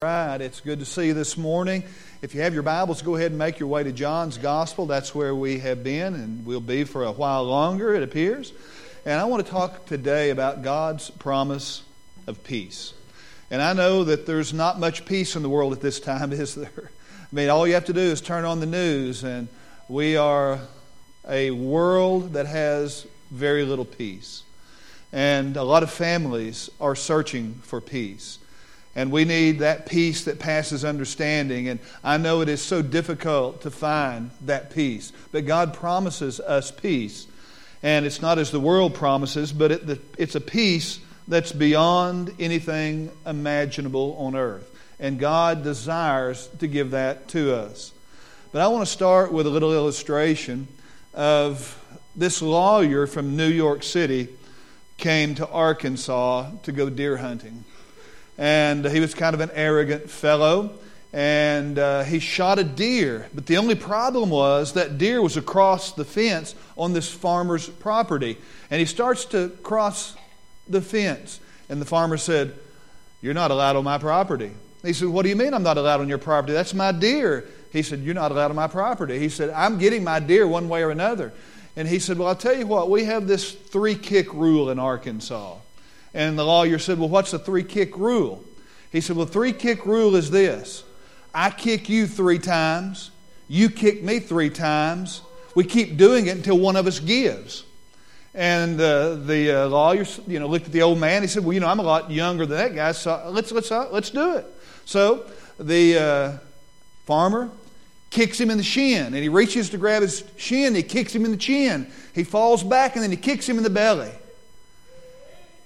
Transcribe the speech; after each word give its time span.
Right, 0.00 0.40
it's 0.40 0.60
good 0.60 0.78
to 0.78 0.84
see 0.84 1.08
you 1.08 1.14
this 1.14 1.36
morning. 1.36 1.82
If 2.22 2.32
you 2.32 2.42
have 2.42 2.54
your 2.54 2.62
Bibles, 2.62 3.02
go 3.02 3.16
ahead 3.16 3.32
and 3.32 3.38
make 3.38 3.58
your 3.58 3.68
way 3.68 3.82
to 3.82 3.90
John's 3.90 4.38
Gospel. 4.38 4.86
That's 4.86 5.12
where 5.12 5.34
we 5.34 5.58
have 5.58 5.82
been 5.82 6.14
and 6.14 6.46
we'll 6.46 6.60
be 6.60 6.84
for 6.84 7.02
a 7.02 7.10
while 7.10 7.42
longer, 7.42 7.92
it 7.96 8.04
appears. 8.04 8.52
And 9.04 9.18
I 9.18 9.24
want 9.24 9.44
to 9.44 9.50
talk 9.50 9.86
today 9.86 10.30
about 10.30 10.62
God's 10.62 11.10
promise 11.10 11.82
of 12.28 12.44
peace. 12.44 12.94
And 13.50 13.60
I 13.60 13.72
know 13.72 14.04
that 14.04 14.24
there's 14.24 14.54
not 14.54 14.78
much 14.78 15.04
peace 15.04 15.34
in 15.34 15.42
the 15.42 15.48
world 15.48 15.72
at 15.72 15.80
this 15.80 15.98
time, 15.98 16.32
is 16.32 16.54
there? 16.54 16.70
I 16.76 17.34
mean, 17.34 17.50
all 17.50 17.66
you 17.66 17.74
have 17.74 17.86
to 17.86 17.92
do 17.92 17.98
is 17.98 18.20
turn 18.20 18.44
on 18.44 18.60
the 18.60 18.66
news, 18.66 19.24
and 19.24 19.48
we 19.88 20.16
are 20.16 20.60
a 21.28 21.50
world 21.50 22.34
that 22.34 22.46
has 22.46 23.04
very 23.32 23.64
little 23.64 23.84
peace. 23.84 24.44
And 25.12 25.56
a 25.56 25.64
lot 25.64 25.82
of 25.82 25.90
families 25.90 26.70
are 26.80 26.94
searching 26.94 27.54
for 27.64 27.80
peace. 27.80 28.38
And 28.98 29.12
we 29.12 29.24
need 29.24 29.60
that 29.60 29.86
peace 29.86 30.24
that 30.24 30.40
passes 30.40 30.84
understanding. 30.84 31.68
And 31.68 31.78
I 32.02 32.16
know 32.16 32.40
it 32.40 32.48
is 32.48 32.60
so 32.60 32.82
difficult 32.82 33.62
to 33.62 33.70
find 33.70 34.32
that 34.40 34.74
peace. 34.74 35.12
But 35.30 35.46
God 35.46 35.72
promises 35.72 36.40
us 36.40 36.72
peace. 36.72 37.28
And 37.80 38.04
it's 38.04 38.20
not 38.20 38.40
as 38.40 38.50
the 38.50 38.58
world 38.58 38.96
promises, 38.96 39.52
but 39.52 39.70
it, 39.70 40.00
it's 40.18 40.34
a 40.34 40.40
peace 40.40 40.98
that's 41.28 41.52
beyond 41.52 42.34
anything 42.40 43.12
imaginable 43.24 44.16
on 44.18 44.34
earth. 44.34 44.68
And 44.98 45.20
God 45.20 45.62
desires 45.62 46.48
to 46.58 46.66
give 46.66 46.90
that 46.90 47.28
to 47.28 47.54
us. 47.54 47.92
But 48.50 48.62
I 48.62 48.66
want 48.66 48.84
to 48.84 48.92
start 48.92 49.32
with 49.32 49.46
a 49.46 49.50
little 49.50 49.74
illustration 49.74 50.66
of 51.14 51.80
this 52.16 52.42
lawyer 52.42 53.06
from 53.06 53.36
New 53.36 53.46
York 53.46 53.84
City 53.84 54.26
came 54.96 55.36
to 55.36 55.48
Arkansas 55.48 56.50
to 56.64 56.72
go 56.72 56.90
deer 56.90 57.18
hunting 57.18 57.64
and 58.38 58.86
he 58.86 59.00
was 59.00 59.14
kind 59.14 59.34
of 59.34 59.40
an 59.40 59.50
arrogant 59.52 60.08
fellow. 60.08 60.70
And 61.12 61.78
uh, 61.78 62.04
he 62.04 62.18
shot 62.18 62.58
a 62.58 62.64
deer. 62.64 63.28
But 63.34 63.46
the 63.46 63.56
only 63.56 63.74
problem 63.74 64.30
was 64.30 64.74
that 64.74 64.98
deer 64.98 65.22
was 65.22 65.36
across 65.36 65.92
the 65.92 66.04
fence 66.04 66.54
on 66.76 66.92
this 66.92 67.10
farmer's 67.10 67.68
property. 67.68 68.36
And 68.70 68.78
he 68.78 68.84
starts 68.84 69.24
to 69.26 69.48
cross 69.62 70.14
the 70.68 70.82
fence. 70.82 71.40
And 71.68 71.80
the 71.80 71.86
farmer 71.86 72.18
said, 72.18 72.54
You're 73.22 73.34
not 73.34 73.50
allowed 73.50 73.76
on 73.76 73.84
my 73.84 73.98
property. 73.98 74.52
He 74.84 74.92
said, 74.92 75.08
What 75.08 75.22
do 75.22 75.30
you 75.30 75.36
mean 75.36 75.54
I'm 75.54 75.62
not 75.62 75.78
allowed 75.78 76.00
on 76.00 76.08
your 76.08 76.18
property? 76.18 76.52
That's 76.52 76.74
my 76.74 76.92
deer. 76.92 77.46
He 77.72 77.82
said, 77.82 78.00
You're 78.00 78.14
not 78.14 78.30
allowed 78.30 78.50
on 78.50 78.56
my 78.56 78.68
property. 78.68 79.18
He 79.18 79.30
said, 79.30 79.50
I'm 79.50 79.78
getting 79.78 80.04
my 80.04 80.20
deer 80.20 80.46
one 80.46 80.68
way 80.68 80.82
or 80.82 80.90
another. 80.90 81.32
And 81.74 81.88
he 81.88 81.98
said, 81.98 82.18
Well, 82.18 82.28
I'll 82.28 82.36
tell 82.36 82.56
you 82.56 82.66
what, 82.66 82.90
we 82.90 83.04
have 83.04 83.26
this 83.26 83.50
three 83.50 83.94
kick 83.94 84.32
rule 84.34 84.68
in 84.68 84.78
Arkansas. 84.78 85.56
And 86.14 86.38
the 86.38 86.44
lawyer 86.44 86.78
said, 86.78 86.98
Well, 86.98 87.08
what's 87.08 87.30
the 87.30 87.38
three 87.38 87.64
kick 87.64 87.96
rule? 87.96 88.44
He 88.90 89.00
said, 89.00 89.16
Well, 89.16 89.26
three 89.26 89.52
kick 89.52 89.84
rule 89.86 90.16
is 90.16 90.30
this 90.30 90.84
I 91.34 91.50
kick 91.50 91.88
you 91.88 92.06
three 92.06 92.38
times, 92.38 93.10
you 93.48 93.70
kick 93.70 94.02
me 94.02 94.20
three 94.20 94.50
times. 94.50 95.22
We 95.54 95.64
keep 95.64 95.96
doing 95.96 96.26
it 96.26 96.36
until 96.36 96.58
one 96.58 96.76
of 96.76 96.86
us 96.86 97.00
gives. 97.00 97.64
And 98.34 98.80
uh, 98.80 99.16
the 99.16 99.64
uh, 99.64 99.68
lawyer, 99.68 100.04
you 100.26 100.38
know, 100.38 100.46
looked 100.46 100.66
at 100.66 100.72
the 100.72 100.82
old 100.82 100.98
man. 100.98 101.22
He 101.22 101.28
said, 101.28 101.42
"Well, 101.44 101.52
you 101.52 101.60
know, 101.60 101.66
I'm 101.66 101.80
a 101.80 101.82
lot 101.82 102.10
younger 102.10 102.46
than 102.46 102.58
that 102.58 102.74
guy, 102.74 102.92
so 102.92 103.28
let's 103.30 103.50
let's 103.50 103.72
uh, 103.72 103.88
let's 103.90 104.10
do 104.10 104.36
it." 104.36 104.46
So 104.84 105.26
the 105.58 105.98
uh, 105.98 106.38
farmer 107.04 107.50
kicks 108.10 108.38
him 108.38 108.50
in 108.50 108.58
the 108.58 108.62
shin, 108.62 109.06
and 109.06 109.16
he 109.16 109.28
reaches 109.28 109.70
to 109.70 109.78
grab 109.78 110.02
his 110.02 110.22
shin. 110.36 110.74
He 110.74 110.82
kicks 110.82 111.14
him 111.14 111.24
in 111.24 111.30
the 111.30 111.36
chin. 111.36 111.90
He 112.14 112.22
falls 112.22 112.62
back, 112.62 112.94
and 112.94 113.02
then 113.02 113.10
he 113.10 113.16
kicks 113.16 113.48
him 113.48 113.56
in 113.56 113.64
the 113.64 113.70
belly. 113.70 114.12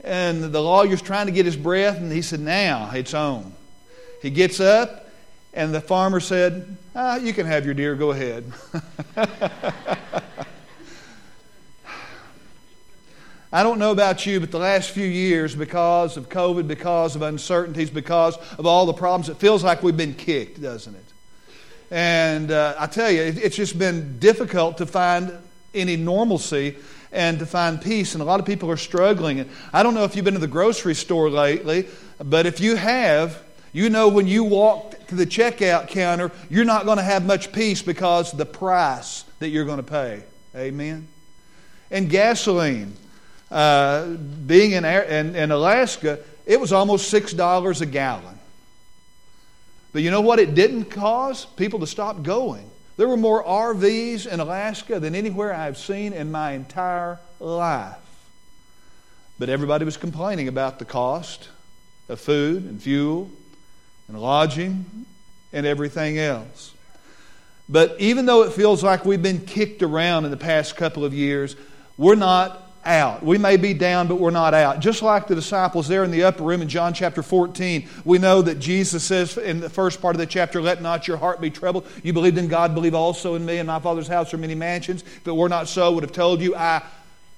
And 0.04 0.44
the 0.44 0.60
lawyer's 0.60 1.00
trying 1.00 1.26
to 1.26 1.32
get 1.32 1.46
his 1.46 1.56
breath, 1.56 1.98
and 1.98 2.10
he 2.10 2.22
said, 2.22 2.40
Now 2.40 2.90
it's 2.92 3.14
on. 3.14 3.52
He 4.20 4.30
gets 4.30 4.58
up, 4.60 5.08
and 5.54 5.74
the 5.74 5.80
farmer 5.80 6.20
said, 6.20 6.76
ah, 6.94 7.16
You 7.16 7.32
can 7.32 7.46
have 7.46 7.64
your 7.64 7.74
deer, 7.74 7.94
go 7.94 8.10
ahead. 8.10 8.52
I 13.54 13.62
don't 13.62 13.78
know 13.78 13.92
about 13.92 14.24
you, 14.24 14.40
but 14.40 14.50
the 14.50 14.58
last 14.58 14.92
few 14.92 15.06
years, 15.06 15.54
because 15.54 16.16
of 16.16 16.30
COVID, 16.30 16.66
because 16.66 17.14
of 17.16 17.22
uncertainties, 17.22 17.90
because 17.90 18.38
of 18.56 18.64
all 18.64 18.86
the 18.86 18.94
problems, 18.94 19.28
it 19.28 19.36
feels 19.36 19.62
like 19.62 19.82
we've 19.82 19.96
been 19.96 20.14
kicked, 20.14 20.62
doesn't 20.62 20.94
it? 20.94 21.04
And 21.90 22.50
uh, 22.50 22.74
I 22.78 22.86
tell 22.86 23.10
you, 23.10 23.20
it's 23.20 23.54
just 23.54 23.78
been 23.78 24.18
difficult 24.18 24.78
to 24.78 24.86
find 24.86 25.32
any 25.74 25.96
normalcy 25.96 26.76
and 27.12 27.38
to 27.38 27.46
find 27.46 27.80
peace. 27.80 28.14
And 28.14 28.22
a 28.22 28.24
lot 28.24 28.40
of 28.40 28.46
people 28.46 28.70
are 28.70 28.76
struggling. 28.76 29.40
And 29.40 29.50
I 29.72 29.82
don't 29.82 29.94
know 29.94 30.04
if 30.04 30.16
you've 30.16 30.24
been 30.24 30.34
to 30.34 30.40
the 30.40 30.46
grocery 30.46 30.94
store 30.94 31.30
lately, 31.30 31.86
but 32.22 32.46
if 32.46 32.60
you 32.60 32.76
have, 32.76 33.42
you 33.72 33.90
know 33.90 34.08
when 34.08 34.26
you 34.26 34.44
walk 34.44 35.06
to 35.08 35.14
the 35.14 35.26
checkout 35.26 35.88
counter, 35.88 36.32
you're 36.48 36.64
not 36.64 36.84
going 36.84 36.96
to 36.98 37.04
have 37.04 37.24
much 37.24 37.52
peace 37.52 37.82
because 37.82 38.32
the 38.32 38.46
price 38.46 39.24
that 39.38 39.48
you're 39.48 39.66
going 39.66 39.76
to 39.78 39.82
pay. 39.82 40.22
Amen? 40.56 41.06
And 41.90 42.08
gasoline. 42.08 42.96
Uh, 43.50 44.06
being 44.06 44.72
in, 44.72 44.84
in, 44.86 45.36
in 45.36 45.50
Alaska, 45.50 46.20
it 46.46 46.58
was 46.58 46.72
almost 46.72 47.12
$6 47.12 47.80
a 47.80 47.86
gallon. 47.86 48.38
But 49.92 50.00
you 50.00 50.10
know 50.10 50.22
what 50.22 50.38
it 50.38 50.54
didn't 50.54 50.86
cause? 50.86 51.44
People 51.44 51.80
to 51.80 51.86
stop 51.86 52.22
going. 52.22 52.70
There 52.96 53.08
were 53.08 53.16
more 53.16 53.42
RVs 53.42 54.26
in 54.26 54.40
Alaska 54.40 55.00
than 55.00 55.14
anywhere 55.14 55.54
I've 55.54 55.78
seen 55.78 56.12
in 56.12 56.30
my 56.30 56.52
entire 56.52 57.18
life. 57.40 57.96
But 59.38 59.48
everybody 59.48 59.84
was 59.84 59.96
complaining 59.96 60.46
about 60.48 60.78
the 60.78 60.84
cost 60.84 61.48
of 62.08 62.20
food 62.20 62.64
and 62.64 62.80
fuel 62.80 63.30
and 64.08 64.20
lodging 64.20 65.06
and 65.52 65.66
everything 65.66 66.18
else. 66.18 66.74
But 67.68 67.96
even 67.98 68.26
though 68.26 68.42
it 68.42 68.52
feels 68.52 68.84
like 68.84 69.04
we've 69.04 69.22
been 69.22 69.44
kicked 69.46 69.82
around 69.82 70.26
in 70.26 70.30
the 70.30 70.36
past 70.36 70.76
couple 70.76 71.04
of 71.04 71.14
years, 71.14 71.56
we're 71.96 72.14
not 72.14 72.61
out. 72.84 73.22
We 73.22 73.38
may 73.38 73.56
be 73.56 73.74
down, 73.74 74.08
but 74.08 74.16
we're 74.16 74.30
not 74.30 74.54
out. 74.54 74.80
Just 74.80 75.02
like 75.02 75.26
the 75.26 75.34
disciples 75.34 75.88
there 75.88 76.04
in 76.04 76.10
the 76.10 76.24
upper 76.24 76.42
room 76.42 76.62
in 76.62 76.68
John 76.68 76.94
chapter 76.94 77.22
14, 77.22 77.88
we 78.04 78.18
know 78.18 78.42
that 78.42 78.58
Jesus 78.58 79.04
says 79.04 79.36
in 79.36 79.60
the 79.60 79.70
first 79.70 80.00
part 80.00 80.14
of 80.14 80.18
the 80.18 80.26
chapter, 80.26 80.60
Let 80.60 80.82
not 80.82 81.06
your 81.06 81.16
heart 81.16 81.40
be 81.40 81.50
troubled. 81.50 81.86
You 82.02 82.12
believed 82.12 82.38
in 82.38 82.48
God, 82.48 82.74
believe 82.74 82.94
also 82.94 83.34
in 83.34 83.44
me. 83.44 83.58
In 83.58 83.66
my 83.66 83.78
Father's 83.78 84.08
house 84.08 84.34
are 84.34 84.38
many 84.38 84.54
mansions. 84.54 85.02
If 85.02 85.26
it 85.26 85.34
were 85.34 85.48
not 85.48 85.68
so, 85.68 85.86
I 85.86 85.88
would 85.90 86.02
have 86.02 86.12
told 86.12 86.40
you, 86.40 86.56
I 86.56 86.82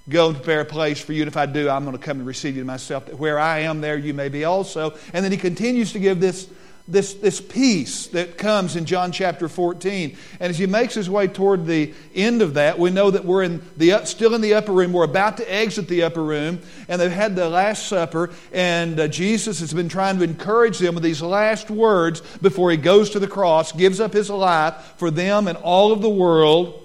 go 0.08 0.28
and 0.28 0.36
prepare 0.36 0.60
a 0.60 0.64
place 0.64 1.00
for 1.00 1.12
you. 1.12 1.22
And 1.22 1.28
if 1.28 1.36
I 1.36 1.46
do, 1.46 1.68
I'm 1.68 1.84
going 1.84 1.96
to 1.96 2.02
come 2.02 2.18
and 2.18 2.26
receive 2.26 2.56
you 2.56 2.62
to 2.62 2.66
myself. 2.66 3.06
That 3.06 3.18
where 3.18 3.38
I 3.38 3.60
am, 3.60 3.80
there 3.80 3.98
you 3.98 4.14
may 4.14 4.28
be 4.28 4.44
also. 4.44 4.94
And 5.12 5.24
then 5.24 5.32
he 5.32 5.38
continues 5.38 5.92
to 5.92 5.98
give 5.98 6.20
this 6.20 6.48
this, 6.86 7.14
this 7.14 7.40
peace 7.40 8.08
that 8.08 8.36
comes 8.36 8.76
in 8.76 8.84
John 8.84 9.10
chapter 9.10 9.48
14. 9.48 10.16
And 10.38 10.50
as 10.50 10.58
he 10.58 10.66
makes 10.66 10.92
his 10.92 11.08
way 11.08 11.28
toward 11.28 11.64
the 11.64 11.94
end 12.14 12.42
of 12.42 12.54
that, 12.54 12.78
we 12.78 12.90
know 12.90 13.10
that 13.10 13.24
we're 13.24 13.42
in 13.42 13.62
the, 13.78 14.04
still 14.04 14.34
in 14.34 14.42
the 14.42 14.54
upper 14.54 14.72
room. 14.72 14.92
We're 14.92 15.04
about 15.04 15.38
to 15.38 15.50
exit 15.50 15.88
the 15.88 16.02
upper 16.02 16.22
room, 16.22 16.60
and 16.86 17.00
they've 17.00 17.10
had 17.10 17.36
the 17.36 17.48
Last 17.48 17.88
Supper, 17.88 18.30
and 18.52 19.00
uh, 19.00 19.08
Jesus 19.08 19.60
has 19.60 19.72
been 19.72 19.88
trying 19.88 20.18
to 20.18 20.24
encourage 20.24 20.78
them 20.78 20.94
with 20.94 21.04
these 21.04 21.22
last 21.22 21.70
words 21.70 22.20
before 22.42 22.70
he 22.70 22.76
goes 22.76 23.10
to 23.10 23.18
the 23.18 23.28
cross, 23.28 23.72
gives 23.72 23.98
up 23.98 24.12
his 24.12 24.28
life 24.28 24.74
for 24.98 25.10
them 25.10 25.48
and 25.48 25.56
all 25.58 25.90
of 25.90 26.02
the 26.02 26.10
world. 26.10 26.82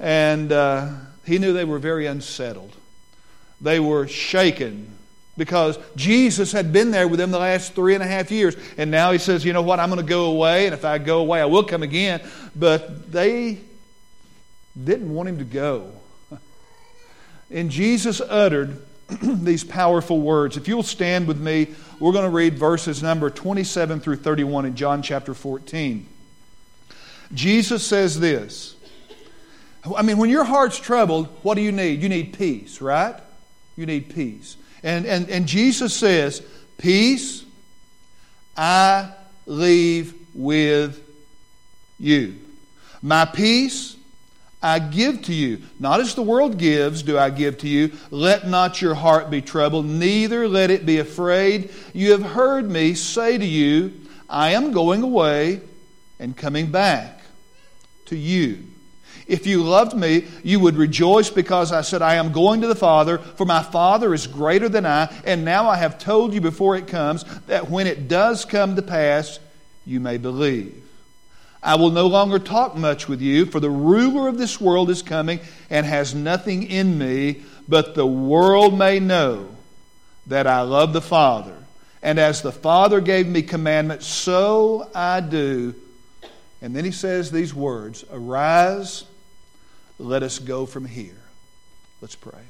And 0.00 0.50
uh, 0.50 0.92
he 1.24 1.38
knew 1.38 1.52
they 1.52 1.64
were 1.64 1.78
very 1.78 2.06
unsettled. 2.06 2.74
They 3.60 3.78
were 3.78 4.08
shaken 4.08 4.95
because 5.36 5.78
Jesus 5.96 6.52
had 6.52 6.72
been 6.72 6.90
there 6.90 7.06
with 7.08 7.18
them 7.18 7.30
the 7.30 7.38
last 7.38 7.74
three 7.74 7.94
and 7.94 8.02
a 8.02 8.06
half 8.06 8.30
years. 8.30 8.56
And 8.78 8.90
now 8.90 9.12
he 9.12 9.18
says, 9.18 9.44
you 9.44 9.52
know 9.52 9.62
what, 9.62 9.80
I'm 9.80 9.90
going 9.90 10.00
to 10.00 10.08
go 10.08 10.26
away, 10.26 10.66
and 10.66 10.74
if 10.74 10.84
I 10.84 10.98
go 10.98 11.18
away, 11.18 11.40
I 11.40 11.44
will 11.44 11.64
come 11.64 11.82
again. 11.82 12.22
But 12.54 13.12
they 13.12 13.58
didn't 14.82 15.12
want 15.12 15.28
him 15.28 15.38
to 15.38 15.44
go. 15.44 15.92
And 17.50 17.70
Jesus 17.70 18.20
uttered 18.20 18.82
these 19.22 19.62
powerful 19.62 20.20
words. 20.20 20.56
If 20.56 20.68
you'll 20.68 20.82
stand 20.82 21.28
with 21.28 21.38
me, 21.38 21.68
we're 22.00 22.12
going 22.12 22.24
to 22.24 22.30
read 22.30 22.58
verses 22.58 23.02
number 23.02 23.30
27 23.30 24.00
through 24.00 24.16
31 24.16 24.66
in 24.66 24.74
John 24.74 25.02
chapter 25.02 25.32
14. 25.32 26.08
Jesus 27.32 27.86
says 27.86 28.18
this. 28.18 28.74
I 29.96 30.02
mean, 30.02 30.18
when 30.18 30.30
your 30.30 30.44
heart's 30.44 30.78
troubled, 30.78 31.28
what 31.42 31.54
do 31.54 31.60
you 31.60 31.70
need? 31.70 32.02
You 32.02 32.08
need 32.08 32.36
peace, 32.36 32.80
right? 32.80 33.14
You 33.76 33.86
need 33.86 34.12
peace. 34.12 34.56
And, 34.86 35.04
and, 35.04 35.28
and 35.28 35.46
Jesus 35.46 35.94
says, 35.94 36.42
Peace 36.78 37.44
I 38.56 39.10
leave 39.44 40.14
with 40.32 41.02
you. 41.98 42.36
My 43.02 43.24
peace 43.24 43.96
I 44.62 44.78
give 44.78 45.22
to 45.22 45.34
you. 45.34 45.62
Not 45.80 45.98
as 45.98 46.14
the 46.14 46.22
world 46.22 46.56
gives, 46.56 47.02
do 47.02 47.18
I 47.18 47.30
give 47.30 47.58
to 47.58 47.68
you. 47.68 47.92
Let 48.12 48.46
not 48.46 48.80
your 48.80 48.94
heart 48.94 49.28
be 49.28 49.42
troubled, 49.42 49.86
neither 49.86 50.46
let 50.46 50.70
it 50.70 50.86
be 50.86 50.98
afraid. 50.98 51.70
You 51.92 52.12
have 52.12 52.22
heard 52.22 52.70
me 52.70 52.94
say 52.94 53.36
to 53.36 53.44
you, 53.44 53.92
I 54.30 54.52
am 54.52 54.70
going 54.70 55.02
away 55.02 55.62
and 56.20 56.36
coming 56.36 56.70
back 56.70 57.22
to 58.06 58.16
you. 58.16 58.64
If 59.26 59.46
you 59.46 59.64
loved 59.64 59.96
me, 59.96 60.26
you 60.44 60.60
would 60.60 60.76
rejoice 60.76 61.30
because 61.30 61.72
I 61.72 61.80
said, 61.80 62.00
I 62.00 62.14
am 62.14 62.32
going 62.32 62.60
to 62.60 62.68
the 62.68 62.76
Father, 62.76 63.18
for 63.18 63.44
my 63.44 63.62
Father 63.62 64.14
is 64.14 64.26
greater 64.26 64.68
than 64.68 64.86
I, 64.86 65.12
and 65.24 65.44
now 65.44 65.68
I 65.68 65.76
have 65.76 65.98
told 65.98 66.32
you 66.32 66.40
before 66.40 66.76
it 66.76 66.86
comes, 66.86 67.24
that 67.46 67.68
when 67.68 67.88
it 67.88 68.06
does 68.06 68.44
come 68.44 68.76
to 68.76 68.82
pass, 68.82 69.40
you 69.84 69.98
may 69.98 70.16
believe. 70.16 70.82
I 71.60 71.74
will 71.74 71.90
no 71.90 72.06
longer 72.06 72.38
talk 72.38 72.76
much 72.76 73.08
with 73.08 73.20
you, 73.20 73.46
for 73.46 73.58
the 73.58 73.70
ruler 73.70 74.28
of 74.28 74.38
this 74.38 74.60
world 74.60 74.90
is 74.90 75.02
coming 75.02 75.40
and 75.70 75.84
has 75.84 76.14
nothing 76.14 76.62
in 76.62 76.96
me, 76.96 77.42
but 77.68 77.96
the 77.96 78.06
world 78.06 78.78
may 78.78 79.00
know 79.00 79.48
that 80.28 80.46
I 80.46 80.60
love 80.60 80.92
the 80.92 81.00
Father. 81.00 81.56
And 82.00 82.20
as 82.20 82.42
the 82.42 82.52
Father 82.52 83.00
gave 83.00 83.26
me 83.26 83.42
commandment, 83.42 84.04
so 84.04 84.88
I 84.94 85.18
do. 85.18 85.74
And 86.62 86.74
then 86.76 86.84
he 86.84 86.92
says 86.92 87.32
these 87.32 87.52
words 87.52 88.04
Arise, 88.12 89.04
let 89.98 90.22
us 90.22 90.38
go 90.38 90.66
from 90.66 90.84
here. 90.84 91.22
Let's 92.00 92.16
pray. 92.16 92.42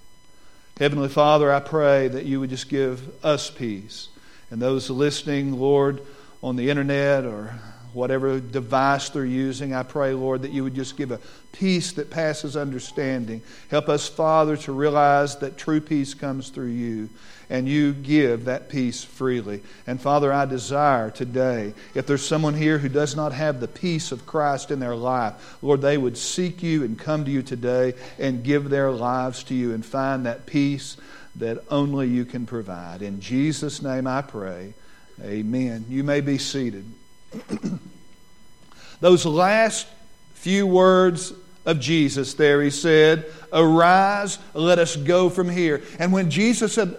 Heavenly 0.78 1.08
Father, 1.08 1.52
I 1.52 1.60
pray 1.60 2.08
that 2.08 2.26
you 2.26 2.40
would 2.40 2.50
just 2.50 2.68
give 2.68 3.24
us 3.24 3.50
peace. 3.50 4.08
And 4.50 4.60
those 4.60 4.90
listening, 4.90 5.58
Lord, 5.58 6.02
on 6.42 6.56
the 6.56 6.68
internet 6.70 7.24
or 7.24 7.58
whatever 7.92 8.38
device 8.38 9.08
they're 9.08 9.24
using. 9.24 9.74
I 9.74 9.82
pray, 9.82 10.12
Lord, 10.12 10.42
that 10.42 10.52
you 10.52 10.62
would 10.64 10.74
just 10.74 10.98
give 10.98 11.10
a 11.10 11.20
peace 11.52 11.92
that 11.92 12.10
passes 12.10 12.56
understanding. 12.56 13.40
Help 13.70 13.88
us, 13.88 14.06
Father, 14.06 14.56
to 14.58 14.72
realize 14.72 15.36
that 15.38 15.56
true 15.56 15.80
peace 15.80 16.12
comes 16.12 16.50
through 16.50 16.66
you, 16.66 17.08
and 17.48 17.68
you 17.68 17.92
give 17.92 18.46
that 18.46 18.68
peace 18.68 19.04
freely. 19.04 19.62
And 19.86 20.00
Father, 20.00 20.32
I 20.32 20.46
desire 20.46 21.10
today, 21.10 21.74
if 21.94 22.06
there's 22.06 22.26
someone 22.26 22.54
here 22.54 22.78
who 22.78 22.88
does 22.88 23.14
not 23.14 23.32
have 23.32 23.60
the 23.60 23.68
peace 23.68 24.12
of 24.12 24.26
Christ 24.26 24.70
in 24.70 24.80
their 24.80 24.96
life, 24.96 25.56
Lord, 25.62 25.80
they 25.80 25.96
would 25.96 26.18
seek 26.18 26.62
you 26.62 26.82
and 26.82 26.98
come 26.98 27.24
to 27.24 27.30
you 27.30 27.42
today 27.42 27.94
and 28.18 28.42
give 28.42 28.68
their 28.68 28.90
lives 28.90 29.44
to 29.44 29.54
you 29.54 29.72
and 29.74 29.84
find 29.84 30.26
that 30.26 30.46
peace 30.46 30.96
that 31.36 31.62
only 31.70 32.08
you 32.08 32.24
can 32.24 32.46
provide. 32.46 33.02
In 33.02 33.20
Jesus' 33.20 33.82
name 33.82 34.06
I 34.06 34.22
pray. 34.22 34.74
Amen. 35.22 35.86
You 35.88 36.02
may 36.02 36.20
be 36.20 36.38
seated. 36.38 36.84
Those 39.00 39.26
last 39.26 39.86
few 40.34 40.66
words 40.66 41.32
of 41.64 41.80
Jesus 41.80 42.34
there, 42.34 42.62
he 42.62 42.70
said, 42.70 43.26
Arise, 43.52 44.38
let 44.54 44.78
us 44.78 44.96
go 44.96 45.28
from 45.28 45.50
here. 45.50 45.82
And 45.98 46.12
when 46.12 46.30
Jesus 46.30 46.74
said, 46.74 46.96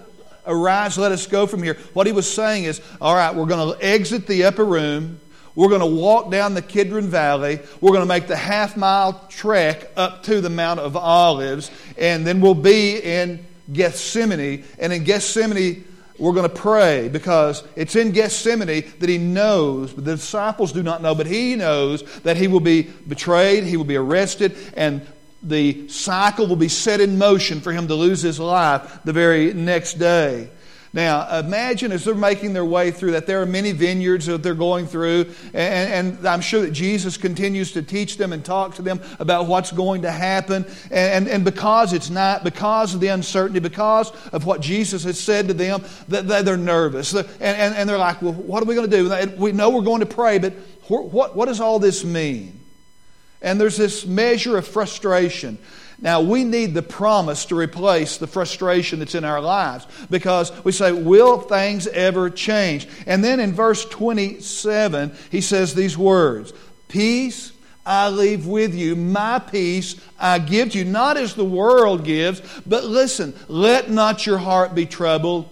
Arise, 0.48 0.98
let 0.98 1.12
us 1.12 1.28
go 1.28 1.46
from 1.46 1.64
here, 1.64 1.76
what 1.94 2.08
he 2.08 2.14
was 2.14 2.32
saying 2.32 2.64
is, 2.64 2.82
All 3.02 3.16
right, 3.16 3.36
we're 3.36 3.46
going 3.46 3.78
to 3.78 3.86
exit 3.86 4.28
the 4.28 4.46
upper 4.46 4.66
room. 4.66 5.20
We're 5.56 5.70
going 5.70 5.82
to 5.82 5.88
walk 5.88 6.30
down 6.30 6.54
the 6.54 6.62
Kidron 6.62 7.08
Valley. 7.08 7.60
We're 7.82 7.92
going 7.92 8.04
to 8.04 8.08
make 8.08 8.28
the 8.28 8.36
half 8.36 8.78
mile 8.78 9.26
trek 9.28 9.92
up 9.98 10.22
to 10.24 10.40
the 10.40 10.52
Mount 10.52 10.80
of 10.80 10.96
Olives. 10.96 11.72
And 11.98 12.28
then 12.28 12.42
we'll 12.42 12.54
be 12.54 13.00
in 13.00 13.44
Gethsemane. 13.74 14.66
And 14.78 14.94
in 14.94 15.04
Gethsemane, 15.04 15.84
we're 16.20 16.34
going 16.34 16.50
to 16.50 16.56
pray 16.56 17.10
because 17.10 17.64
it's 17.76 17.96
in 17.96 18.12
Gethsemane 18.12 18.84
that 19.00 19.10
he 19.10 19.18
knows, 19.18 19.94
but 19.94 20.06
the 20.06 20.16
disciples 20.16 20.72
do 20.72 20.84
not 20.84 21.02
know, 21.02 21.14
but 21.14 21.28
he 21.28 21.56
knows 21.56 22.04
that 22.22 22.38
he 22.38 22.48
will 22.48 22.60
be 22.60 22.84
betrayed, 22.84 23.64
he 23.64 23.78
will 23.78 23.84
be 23.84 23.98
arrested, 23.98 24.56
and 24.76 25.06
the 25.48 25.88
cycle 25.88 26.48
will 26.48 26.56
be 26.56 26.68
set 26.68 27.00
in 27.02 27.18
motion 27.18 27.62
for 27.62 27.72
him 27.72 27.88
to 27.88 27.96
lose 27.96 28.22
his 28.22 28.40
life 28.40 29.00
the 29.04 29.14
very 29.14 29.54
next 29.54 29.96
day. 29.96 30.50
Now, 30.94 31.40
imagine 31.40 31.92
as 31.92 32.06
they're 32.06 32.16
making 32.16 32.54
their 32.54 32.66
way 32.66 32.92
through 32.92 33.12
that, 33.12 33.28
there 33.28 33.42
are 33.42 33.46
many 33.46 33.72
vineyards 33.72 34.26
that 34.28 34.42
they're 34.42 34.56
going 34.56 34.88
through, 34.88 35.26
and, 35.54 36.18
and 36.18 36.28
I'm 36.28 36.42
sure 36.42 36.62
that 36.62 36.72
Jesus 36.72 37.18
continues 37.18 37.74
to 37.74 37.82
teach 37.82 38.18
them 38.18 38.34
and 38.34 38.44
talk 38.44 38.76
to 38.76 38.82
them 38.82 39.02
about 39.20 39.48
what's 39.48 39.72
going 39.72 40.04
to 40.04 40.12
happen. 40.12 40.66
And, 40.90 41.28
and, 41.28 41.46
because 41.46 41.94
it's 41.94 42.10
not, 42.10 42.44
because 42.44 42.96
of 42.96 43.02
the 43.02 43.10
uncertainty, 43.10 43.60
because 43.60 44.12
of 44.32 44.46
what 44.46 44.62
Jesus 44.62 45.04
has 45.04 45.20
said 45.20 45.50
to 45.50 45.54
them, 45.54 45.84
that, 46.08 46.28
that 46.30 46.46
they're 46.46 46.58
nervous. 46.58 47.14
And, 47.14 47.28
and, 47.40 47.76
and 47.76 47.90
they're 47.90 47.98
like, 47.98 48.22
well, 48.22 48.34
what 48.34 48.64
are 48.64 48.66
we 48.66 48.74
going 48.74 48.90
to 48.90 48.98
do? 48.98 49.36
We 49.38 49.52
know 49.52 49.70
we're 49.70 49.82
going 49.82 50.00
to 50.00 50.06
pray, 50.08 50.40
but 50.40 50.54
what, 50.88 51.36
what 51.36 51.46
does 51.46 51.60
all 51.60 51.80
this 51.80 52.04
mean? 52.04 52.60
And 53.42 53.60
there's 53.60 53.78
this 53.78 54.06
measure 54.06 54.58
of 54.58 54.68
frustration. 54.68 55.58
Now, 56.00 56.22
we 56.22 56.44
need 56.44 56.74
the 56.74 56.84
promise 56.84 57.46
to 57.46 57.56
replace 57.56 58.18
the 58.18 58.28
frustration 58.28 59.00
that's 59.00 59.16
in 59.16 59.24
our 59.24 59.42
lives 59.42 59.88
because 60.10 60.52
we 60.64 60.72
say, 60.72 60.92
Will 60.92 61.40
things 61.40 61.88
ever 61.88 62.30
change? 62.30 62.88
And 63.08 63.24
then 63.24 63.40
in 63.40 63.54
verse 63.54 63.84
27, 63.86 65.16
he 65.32 65.42
says 65.42 65.74
these 65.74 65.98
words 65.98 66.54
Peace 66.88 67.52
I 67.88 68.10
leave 68.10 68.46
with 68.46 68.76
you, 68.76 68.96
my 68.96 69.40
peace 69.40 69.96
I 70.20 70.40
give 70.40 70.72
to 70.72 70.80
you, 70.80 70.86
not 70.86 71.18
as 71.18 71.34
the 71.34 71.46
world 71.46 72.04
gives, 72.04 72.42
but 72.68 72.84
listen, 72.84 73.34
let 73.48 73.90
not 73.90 74.26
your 74.26 74.38
heart 74.38 74.76
be 74.76 74.86
troubled 74.86 75.50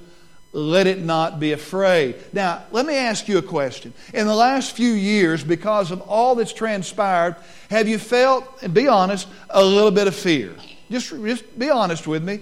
let 0.55 0.87
it 0.87 1.01
not 1.01 1.37
be 1.37 1.51
afraid. 1.51 2.15
Now, 2.31 2.63
let 2.71 2.85
me 2.85 2.95
ask 2.95 3.27
you 3.27 3.37
a 3.37 3.41
question. 3.41 3.93
In 4.13 4.25
the 4.25 4.33
last 4.33 4.73
few 4.73 4.93
years, 4.93 5.43
because 5.43 5.91
of 5.91 5.99
all 6.01 6.35
that's 6.35 6.53
transpired, 6.53 7.35
have 7.69 7.89
you 7.89 7.99
felt, 7.99 8.63
and 8.63 8.73
be 8.73 8.87
honest, 8.87 9.27
a 9.49 9.63
little 9.63 9.91
bit 9.91 10.07
of 10.07 10.15
fear? 10.15 10.55
Just, 10.89 11.09
just 11.09 11.59
be 11.59 11.69
honest 11.69 12.07
with 12.07 12.23
me. 12.23 12.39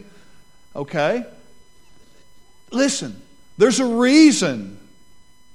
Okay? 0.76 1.26
Listen, 2.70 3.20
there's 3.58 3.80
a 3.80 3.86
reason. 3.86 4.78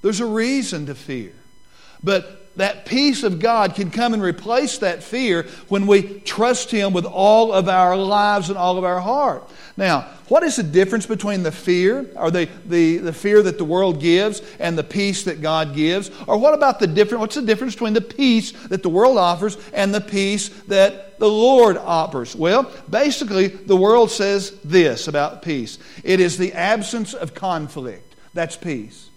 There's 0.03 0.19
a 0.19 0.27
reason 0.27 0.87
to 0.87 0.97
fear. 0.97 1.33
But 2.03 2.57
that 2.57 2.87
peace 2.87 3.23
of 3.23 3.39
God 3.39 3.77
can 3.77 3.93
come 3.93 4.15
and 4.15 4.23
replace 4.23 4.79
that 4.79 5.05
fear 5.05 5.45
when 5.69 5.87
we 5.87 6.03
trust 6.21 6.73
Him 6.73 6.93
with 6.93 7.05
all 7.05 7.53
of 7.53 7.69
our 7.69 7.97
lives 7.97 8.49
and 8.49 8.59
all 8.59 8.79
of 8.79 8.85
our 8.85 9.01
heart. 9.01 9.49
Now, 9.79 10.09
what 10.27 10.43
is 10.43 10.57
the 10.57 10.65
difference 10.65 11.07
between 11.07 11.45
the 11.45 11.53
fear, 11.53 12.11
or 12.17 12.33
the, 12.33 12.49
the, 12.67 12.97
the 12.97 13.13
fear 13.13 13.43
that 13.45 13.59
the 13.59 13.65
world 13.65 14.01
gives, 14.01 14.43
and 14.59 14.77
the 14.77 14.83
peace 14.83 15.23
that 15.23 15.41
God 15.41 15.73
gives? 15.73 16.11
Or 16.27 16.37
what 16.37 16.53
about 16.53 16.81
the 16.81 16.89
difference? 16.89 17.21
What's 17.21 17.37
the 17.37 17.43
difference 17.43 17.75
between 17.75 17.93
the 17.93 18.01
peace 18.01 18.51
that 18.67 18.83
the 18.83 18.89
world 18.89 19.17
offers 19.17 19.57
and 19.73 19.95
the 19.95 20.01
peace 20.01 20.49
that 20.67 21.21
the 21.21 21.29
Lord 21.31 21.77
offers? 21.77 22.35
Well, 22.35 22.69
basically, 22.91 23.47
the 23.47 23.77
world 23.77 24.11
says 24.11 24.51
this 24.65 25.07
about 25.07 25.43
peace 25.43 25.79
it 26.03 26.19
is 26.19 26.37
the 26.39 26.55
absence 26.55 27.15
of 27.15 27.35
conflict. 27.35 28.17
That's 28.35 28.57
peace. 28.57 29.09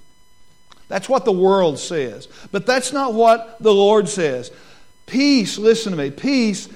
That's 0.89 1.09
what 1.09 1.25
the 1.25 1.31
world 1.31 1.79
says. 1.79 2.27
But 2.51 2.67
that's 2.67 2.93
not 2.93 3.15
what 3.15 3.57
the 3.63 3.73
Lord 3.73 4.07
says. 4.07 4.51
Peace, 5.07 5.57
listen 5.57 5.91
to 5.91 5.97
me, 5.97 6.11
peace 6.11 6.69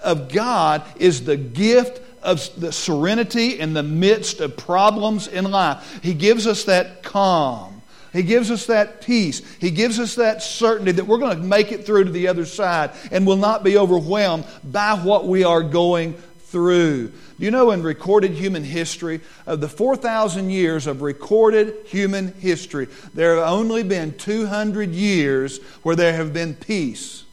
of 0.00 0.32
God 0.32 0.84
is 0.96 1.24
the 1.24 1.36
gift 1.36 2.00
of 2.22 2.48
the 2.58 2.72
serenity 2.72 3.58
in 3.58 3.74
the 3.74 3.82
midst 3.82 4.40
of 4.40 4.56
problems 4.56 5.26
in 5.26 5.50
life. 5.50 6.00
He 6.02 6.14
gives 6.14 6.46
us 6.46 6.64
that 6.64 7.02
calm. 7.02 7.82
He 8.12 8.22
gives 8.22 8.50
us 8.50 8.66
that 8.66 9.00
peace. 9.00 9.40
He 9.58 9.70
gives 9.70 9.98
us 9.98 10.16
that 10.16 10.42
certainty 10.42 10.92
that 10.92 11.06
we're 11.06 11.18
going 11.18 11.36
to 11.36 11.42
make 11.42 11.72
it 11.72 11.86
through 11.86 12.04
to 12.04 12.10
the 12.10 12.28
other 12.28 12.44
side 12.44 12.90
and 13.10 13.26
will 13.26 13.36
not 13.36 13.64
be 13.64 13.78
overwhelmed 13.78 14.44
by 14.62 14.94
what 14.94 15.26
we 15.26 15.44
are 15.44 15.62
going 15.62 16.12
through. 16.12 17.12
You 17.38 17.50
know, 17.50 17.70
in 17.70 17.82
recorded 17.82 18.32
human 18.32 18.64
history, 18.64 19.20
of 19.46 19.62
the 19.62 19.68
4,000 19.68 20.50
years 20.50 20.86
of 20.86 21.00
recorded 21.00 21.86
human 21.86 22.34
history, 22.34 22.88
there 23.14 23.36
have 23.36 23.48
only 23.48 23.82
been 23.82 24.16
200 24.18 24.90
years 24.90 25.58
where 25.82 25.96
there 25.96 26.12
have 26.12 26.34
been 26.34 26.54
peace 26.54 27.24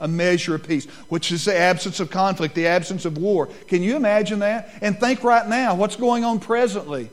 a 0.00 0.08
measure 0.08 0.54
of 0.56 0.66
peace, 0.66 0.86
which 1.08 1.30
is 1.30 1.44
the 1.44 1.56
absence 1.56 2.00
of 2.00 2.10
conflict, 2.10 2.54
the 2.54 2.66
absence 2.66 3.04
of 3.04 3.16
war. 3.16 3.48
Can 3.68 3.82
you 3.82 3.94
imagine 3.94 4.40
that? 4.40 4.70
And 4.80 4.98
think 4.98 5.22
right 5.22 5.46
now, 5.46 5.74
what's 5.76 5.96
going 5.96 6.24
on 6.24 6.40
presently? 6.40 7.10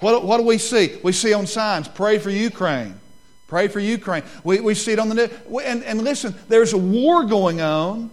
What, 0.00 0.24
what 0.24 0.38
do 0.38 0.44
we 0.44 0.58
see? 0.58 0.98
We 1.02 1.12
see 1.12 1.32
on 1.32 1.46
signs, 1.46 1.88
pray 1.88 2.18
for 2.18 2.30
Ukraine. 2.30 3.00
Pray 3.46 3.68
for 3.68 3.80
Ukraine. 3.80 4.22
We, 4.44 4.60
we 4.60 4.74
see 4.74 4.92
it 4.92 4.98
on 4.98 5.08
the 5.08 5.14
news. 5.14 5.30
And, 5.64 5.82
and 5.82 6.02
listen, 6.02 6.34
there's 6.48 6.72
a 6.72 6.78
war 6.78 7.24
going 7.24 7.60
on, 7.60 8.10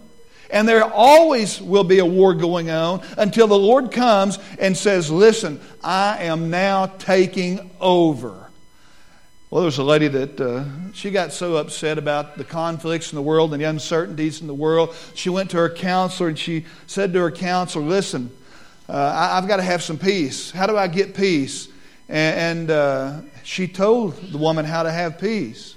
and 0.50 0.68
there 0.68 0.82
always 0.84 1.60
will 1.60 1.84
be 1.84 2.00
a 2.00 2.04
war 2.04 2.34
going 2.34 2.70
on 2.70 3.02
until 3.16 3.46
the 3.46 3.58
Lord 3.58 3.92
comes 3.92 4.38
and 4.58 4.76
says, 4.76 5.10
Listen, 5.10 5.60
I 5.82 6.24
am 6.24 6.50
now 6.50 6.86
taking 6.86 7.70
over. 7.80 8.47
Well, 9.50 9.62
there 9.62 9.66
was 9.66 9.78
a 9.78 9.82
lady 9.82 10.08
that 10.08 10.38
uh, 10.38 10.64
she 10.92 11.10
got 11.10 11.32
so 11.32 11.56
upset 11.56 11.96
about 11.96 12.36
the 12.36 12.44
conflicts 12.44 13.12
in 13.12 13.16
the 13.16 13.22
world 13.22 13.54
and 13.54 13.62
the 13.62 13.66
uncertainties 13.66 14.42
in 14.42 14.46
the 14.46 14.52
world. 14.52 14.94
She 15.14 15.30
went 15.30 15.48
to 15.52 15.56
her 15.56 15.70
counselor 15.70 16.28
and 16.28 16.38
she 16.38 16.66
said 16.86 17.14
to 17.14 17.20
her 17.20 17.30
counselor, 17.30 17.86
Listen, 17.86 18.30
uh, 18.90 19.30
I, 19.32 19.36
have 19.36 19.48
got 19.48 19.56
to 19.56 19.62
have 19.62 19.82
some 19.82 19.96
peace. 19.96 20.50
How 20.50 20.66
do 20.66 20.76
I 20.76 20.86
get 20.86 21.14
peace? 21.14 21.68
And, 22.10 22.60
and 22.60 22.70
uh, 22.70 23.20
she 23.42 23.66
told 23.66 24.16
the 24.32 24.36
woman 24.36 24.66
how 24.66 24.82
to 24.82 24.92
have 24.92 25.18
peace. 25.18 25.76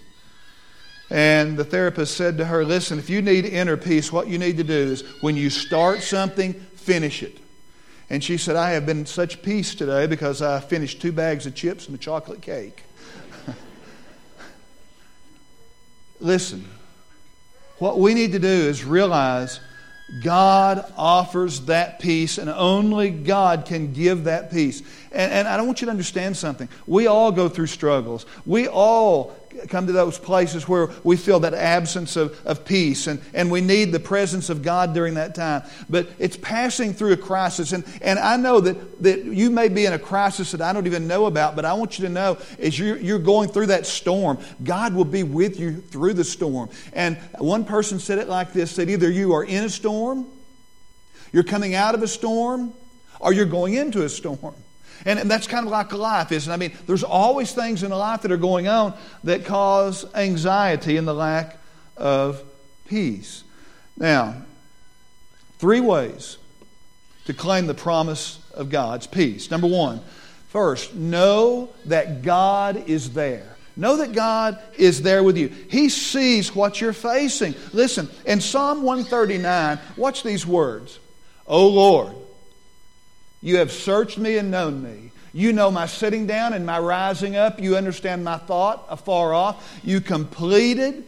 And 1.10 1.56
the 1.56 1.64
therapist 1.64 2.18
said 2.18 2.40
to 2.40 2.46
her, 2.46 2.66
Listen, 2.66 3.00
if 3.00 3.10
you 3.10 3.22
need 3.22 3.46
inner 3.46 3.78
peace, 3.78 4.12
what 4.12 4.28
you 4.28 4.38
need 4.38 4.58
to 4.58 4.66
do 4.66 4.74
is 4.74 5.06
when 5.22 5.38
you 5.38 5.50
start 5.50 6.02
something, 6.02 6.56
finish 6.76 7.24
it. 7.24 7.38
And 8.10 8.22
she 8.22 8.36
said, 8.36 8.58
I 8.58 8.72
have 8.72 8.86
been 8.86 9.00
in 9.00 9.06
such 9.06 9.42
peace 9.42 9.76
today 9.76 10.08
because 10.08 10.42
I 10.42 10.60
finished 10.60 11.02
two 11.02 11.14
bags 11.14 11.46
of 11.46 11.56
chips 11.56 11.88
and 11.88 11.96
a 11.96 11.98
chocolate 11.98 12.42
cake. 12.42 12.84
Listen, 16.22 16.64
what 17.80 18.00
we 18.00 18.14
need 18.14 18.32
to 18.34 18.40
do 18.40 18.48
is 18.48 18.86
realize 18.86 19.60
God 20.24 20.86
offers 20.98 21.62
that 21.62 22.00
peace, 22.00 22.38
and 22.38 22.50
only 22.50 23.10
God 23.10 23.66
can 23.66 23.92
give 23.92 24.26
that 24.26 24.52
peace. 24.52 24.82
And, 25.12 25.32
and, 25.32 25.48
I 25.48 25.58
don't 25.58 25.66
want 25.66 25.82
you 25.82 25.86
to 25.86 25.92
understand 25.92 26.38
something. 26.38 26.70
We 26.86 27.08
all 27.08 27.32
go 27.32 27.50
through 27.50 27.68
struggles. 27.68 28.26
We 28.46 28.68
all 28.68 29.36
come 29.68 29.88
to 29.88 29.94
those 29.94 30.18
places 30.18 30.68
where 30.68 30.90
we 31.04 31.18
feel 31.18 31.40
that 31.42 31.54
absence 31.54 32.16
of, 32.16 32.40
of 32.46 32.66
peace, 32.66 33.08
and, 33.08 33.22
and 33.34 33.52
we 33.52 33.62
need 33.62 33.92
the 33.92 34.00
presence 34.00 34.50
of 34.50 34.62
God 34.62 34.94
during 34.94 35.16
that 35.16 35.36
time. 35.36 35.64
But 35.90 36.10
it's 36.20 36.38
passing 36.38 36.94
through 36.94 37.14
a 37.14 37.18
crisis. 37.18 37.74
And, 37.74 37.84
and 38.02 38.20
I 38.20 38.38
know 38.38 38.60
that, 38.60 39.02
that 39.04 39.26
you 39.26 39.50
may 39.50 39.70
be 39.70 39.86
in 39.86 39.94
a 39.94 40.00
crisis 40.00 40.52
that 40.52 40.62
I 40.62 40.74
don't 40.74 40.88
even 40.88 41.08
know 41.08 41.26
about, 41.26 41.56
but 41.56 41.66
I 41.66 41.74
want 41.74 42.00
you 42.00 42.06
to 42.08 42.12
know 42.12 42.38
as 42.60 42.78
you're, 42.78 42.98
you're 42.98 43.20
going 43.20 43.50
through 43.50 43.68
that 43.68 43.86
storm, 43.86 44.40
God 44.64 44.94
will 44.94 45.06
be 45.06 45.24
with 45.24 45.60
you 45.60 45.82
through 45.82 46.14
the 46.14 46.24
storm. 46.24 46.70
And 46.94 47.18
one 47.38 47.66
person 47.66 48.00
said 48.00 48.18
it 48.18 48.28
like 48.28 48.54
this 48.54 48.76
that 48.76 48.90
either 48.90 49.10
you 49.10 49.34
are 49.34 49.44
in 49.44 49.64
a 49.64 49.70
storm, 49.70 50.28
you're 51.32 51.44
coming 51.44 51.76
out 51.76 51.96
of 51.96 52.04
a 52.04 52.08
storm, 52.08 52.74
or 53.20 53.34
you're 53.34 53.46
going 53.46 53.76
into 53.76 54.04
a 54.04 54.10
storm. 54.10 54.56
And, 55.06 55.20
and 55.20 55.30
that's 55.30 55.48
kind 55.48 55.66
of 55.66 55.72
like 55.72 55.92
life, 55.94 56.32
isn't 56.32 56.52
it? 56.52 56.54
I 56.54 56.58
mean, 56.58 56.72
there's 56.88 57.04
always 57.04 57.54
things 57.54 57.84
in 57.84 57.92
life 57.92 58.22
that 58.22 58.32
are 58.32 58.38
going 58.38 58.68
on 58.68 58.94
that 59.24 59.46
cause 59.46 60.06
anxiety 60.14 60.98
and 60.98 61.08
the 61.08 61.14
lack 61.14 61.58
of 61.98 62.44
peace. 62.88 63.44
Now, 63.98 64.44
three 65.60 65.80
ways 65.80 66.38
to 67.26 67.34
claim 67.34 67.68
the 67.68 67.74
promise 67.74 68.40
of 68.54 68.70
God's 68.70 69.08
peace. 69.08 69.50
Number 69.52 69.68
one, 69.68 70.02
first, 70.50 70.94
know 70.96 71.70
that 71.86 72.22
God 72.22 72.90
is 72.90 73.14
there. 73.14 73.56
Know 73.78 73.98
that 73.98 74.12
God 74.12 74.60
is 74.78 75.02
there 75.02 75.24
with 75.24 75.38
you. 75.38 75.48
He 75.48 75.90
sees 75.90 76.54
what 76.54 76.82
you're 76.82 76.94
facing. 76.94 77.56
Listen, 77.72 78.10
in 78.26 78.42
Psalm 78.42 78.84
139, 78.84 79.80
watch 79.96 80.24
these 80.24 80.46
words. 80.46 81.00
O 81.48 81.68
Lord, 81.68 82.16
you 83.42 83.58
have 83.58 83.72
searched 83.72 84.18
me 84.18 84.38
and 84.38 84.52
known 84.52 84.84
me. 84.84 85.12
You 85.34 85.54
know 85.54 85.72
my 85.72 85.86
sitting 85.86 86.28
down 86.28 86.54
and 86.54 86.66
my 86.66 86.80
rising 86.80 87.36
up. 87.36 87.60
You 87.60 87.78
understand 87.78 88.24
my 88.24 88.38
thought 88.38 88.86
afar 88.90 89.34
off. 89.34 89.80
You 89.84 90.02
completed, 90.02 91.06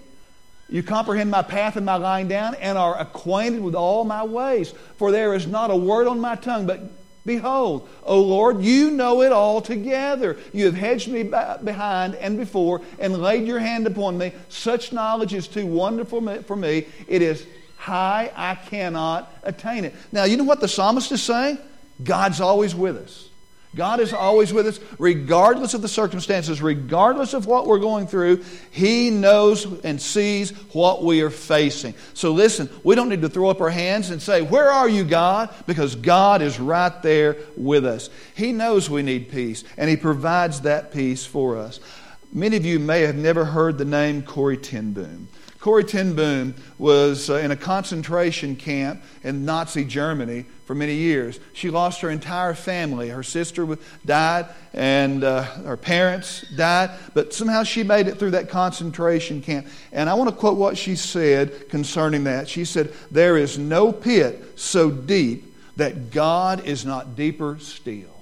you 0.70 0.82
comprehend 0.82 1.30
my 1.30 1.42
path 1.42 1.76
and 1.76 1.86
my 1.86 1.96
lying 1.96 2.28
down, 2.28 2.56
and 2.56 2.78
are 2.78 2.98
acquainted 2.98 3.62
with 3.62 3.76
all 3.76 4.06
my 4.06 4.24
ways. 4.24 4.74
For 4.98 5.12
there 5.12 5.34
is 5.34 5.46
not 5.46 5.72
a 5.72 5.76
word 5.76 6.08
on 6.08 6.22
my 6.22 6.36
tongue, 6.36 6.66
but 6.66 6.80
behold, 7.26 7.88
O 8.04 8.22
Lord, 8.22 8.62
you 8.62 8.92
know 8.92 9.22
it 9.22 9.34
all 9.34 9.62
together. 9.62 10.38
You 10.54 10.66
have 10.66 10.76
hedged 10.76 11.10
me 11.10 11.24
behind 11.24 12.16
and 12.16 12.38
before, 12.38 12.82
and 13.00 13.22
laid 13.22 13.46
your 13.46 13.60
hand 13.60 13.88
upon 13.88 14.18
me. 14.18 14.32
Such 14.48 14.94
knowledge 14.94 15.34
is 15.34 15.50
too 15.50 15.68
wonderful 15.68 16.42
for 16.44 16.56
me. 16.56 16.88
It 17.10 17.22
is 17.22 17.46
high, 17.76 18.32
I 18.36 18.56
cannot 18.56 19.32
attain 19.44 19.84
it. 19.84 19.94
Now, 20.14 20.24
you 20.24 20.38
know 20.38 20.46
what 20.46 20.62
the 20.62 20.70
psalmist 20.70 21.12
is 21.12 21.22
saying? 21.22 21.58
God's 22.02 22.42
always 22.42 22.74
with 22.74 22.98
us. 22.98 23.30
God 23.76 24.00
is 24.00 24.14
always 24.14 24.54
with 24.54 24.68
us, 24.68 24.80
regardless 25.00 25.74
of 25.74 25.82
the 25.82 25.88
circumstances, 25.88 26.62
regardless 26.62 27.34
of 27.34 27.48
what 27.48 27.66
we're 27.66 27.80
going 27.80 28.06
through. 28.06 28.44
He 28.70 29.10
knows 29.10 29.66
and 29.84 30.00
sees 30.00 30.52
what 30.74 31.04
we 31.04 31.22
are 31.22 31.32
facing. 31.32 31.96
So 32.14 32.34
listen, 32.34 32.70
we 32.84 32.94
don't 32.94 33.10
need 33.10 33.24
to 33.24 33.30
throw 33.30 33.50
up 33.50 33.62
our 33.62 33.72
hands 33.72 34.12
and 34.12 34.22
say, 34.22 34.44
Where 34.44 34.70
are 34.70 34.88
you, 34.88 35.04
God? 35.04 35.54
Because 35.66 35.96
God 35.96 36.44
is 36.44 36.60
right 36.60 37.02
there 37.02 37.38
with 37.58 37.86
us. 37.86 38.12
He 38.36 38.52
knows 38.52 38.90
we 38.90 39.02
need 39.02 39.32
peace, 39.32 39.64
and 39.76 39.90
He 39.90 39.98
provides 39.98 40.62
that 40.62 40.92
peace 40.92 41.26
for 41.26 41.58
us. 41.58 41.80
Many 42.32 42.58
of 42.58 42.66
you 42.66 42.80
may 42.80 43.02
have 43.02 43.16
never 43.16 43.46
heard 43.46 43.78
the 43.80 43.86
name 43.86 44.22
Corrie 44.22 44.58
ten 44.58 44.94
Corrie 45.64 45.86
ten 45.86 46.14
Boom 46.14 46.56
was 46.78 47.30
uh, 47.30 47.36
in 47.36 47.52
a 47.52 47.56
concentration 47.56 48.58
camp 48.58 49.02
in 49.24 49.46
Nazi 49.46 49.86
Germany 49.86 50.44
for 50.66 50.76
many 50.76 50.96
years. 50.96 51.40
She 51.54 51.70
lost 51.70 52.02
her 52.02 52.10
entire 52.10 52.54
family. 52.54 53.08
Her 53.08 53.24
sister 53.24 53.78
died, 54.06 54.48
and 54.74 55.24
uh, 55.24 55.44
her 55.44 55.78
parents 55.78 56.42
died, 56.58 56.90
but 57.14 57.34
somehow 57.34 57.64
she 57.64 57.82
made 57.84 58.10
it 58.10 58.20
through 58.20 58.32
that 58.32 58.50
concentration 58.50 59.42
camp. 59.42 59.68
And 59.94 60.10
I 60.10 60.16
want 60.16 60.30
to 60.30 60.36
quote 60.36 60.58
what 60.58 60.78
she 60.78 60.98
said 60.98 61.70
concerning 61.70 62.26
that. 62.26 62.50
She 62.50 62.66
said, 62.66 62.94
There 63.10 63.38
is 63.38 63.58
no 63.58 63.94
pit 63.94 64.60
so 64.60 64.92
deep 64.92 65.56
that 65.78 66.12
God 66.12 66.66
is 66.66 66.86
not 66.86 67.16
deeper 67.16 67.58
still. 67.62 68.13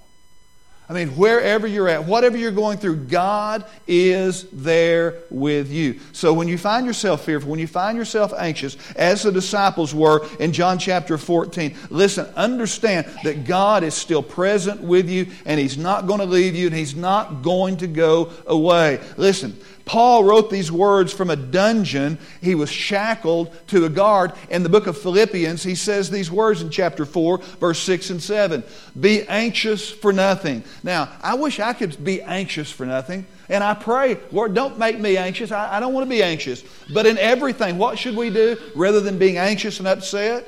I 0.91 0.93
mean, 0.93 1.07
wherever 1.11 1.67
you're 1.67 1.87
at, 1.87 2.03
whatever 2.03 2.35
you're 2.35 2.51
going 2.51 2.77
through, 2.77 2.97
God 3.05 3.63
is 3.87 4.43
there 4.51 5.19
with 5.29 5.71
you. 5.71 6.01
So 6.11 6.33
when 6.33 6.49
you 6.49 6.57
find 6.57 6.85
yourself 6.85 7.23
fearful, 7.23 7.49
when 7.49 7.61
you 7.61 7.67
find 7.67 7.97
yourself 7.97 8.33
anxious, 8.37 8.75
as 8.97 9.23
the 9.23 9.31
disciples 9.31 9.95
were 9.95 10.27
in 10.41 10.51
John 10.51 10.77
chapter 10.77 11.17
14, 11.17 11.77
listen, 11.91 12.25
understand 12.35 13.07
that 13.23 13.45
God 13.45 13.85
is 13.85 13.93
still 13.93 14.21
present 14.21 14.81
with 14.81 15.09
you 15.09 15.27
and 15.45 15.61
He's 15.61 15.77
not 15.77 16.07
going 16.07 16.19
to 16.19 16.25
leave 16.25 16.55
you 16.55 16.67
and 16.67 16.75
He's 16.75 16.93
not 16.93 17.41
going 17.41 17.77
to 17.77 17.87
go 17.87 18.29
away. 18.45 18.99
Listen, 19.15 19.57
Paul 19.85 20.23
wrote 20.23 20.49
these 20.49 20.71
words 20.71 21.13
from 21.13 21.29
a 21.29 21.35
dungeon. 21.35 22.17
He 22.41 22.55
was 22.55 22.69
shackled 22.69 23.55
to 23.67 23.85
a 23.85 23.89
guard. 23.89 24.33
In 24.49 24.63
the 24.63 24.69
book 24.69 24.87
of 24.87 24.97
Philippians, 24.97 25.63
he 25.63 25.75
says 25.75 26.09
these 26.09 26.31
words 26.31 26.61
in 26.61 26.69
chapter 26.69 27.05
4, 27.05 27.37
verse 27.59 27.79
6 27.79 28.09
and 28.11 28.23
7 28.23 28.63
Be 28.99 29.23
anxious 29.23 29.89
for 29.89 30.13
nothing. 30.13 30.63
Now, 30.83 31.09
I 31.21 31.35
wish 31.35 31.59
I 31.59 31.73
could 31.73 32.03
be 32.03 32.21
anxious 32.21 32.71
for 32.71 32.85
nothing. 32.85 33.25
And 33.49 33.63
I 33.63 33.73
pray, 33.73 34.17
Lord, 34.31 34.53
don't 34.53 34.79
make 34.79 34.97
me 34.97 35.17
anxious. 35.17 35.51
I, 35.51 35.77
I 35.77 35.79
don't 35.79 35.93
want 35.93 36.05
to 36.05 36.09
be 36.09 36.23
anxious. 36.23 36.63
But 36.93 37.05
in 37.05 37.17
everything, 37.17 37.77
what 37.77 37.99
should 37.99 38.15
we 38.15 38.29
do 38.29 38.57
rather 38.75 39.01
than 39.01 39.17
being 39.17 39.37
anxious 39.37 39.79
and 39.79 39.87
upset? 39.87 40.47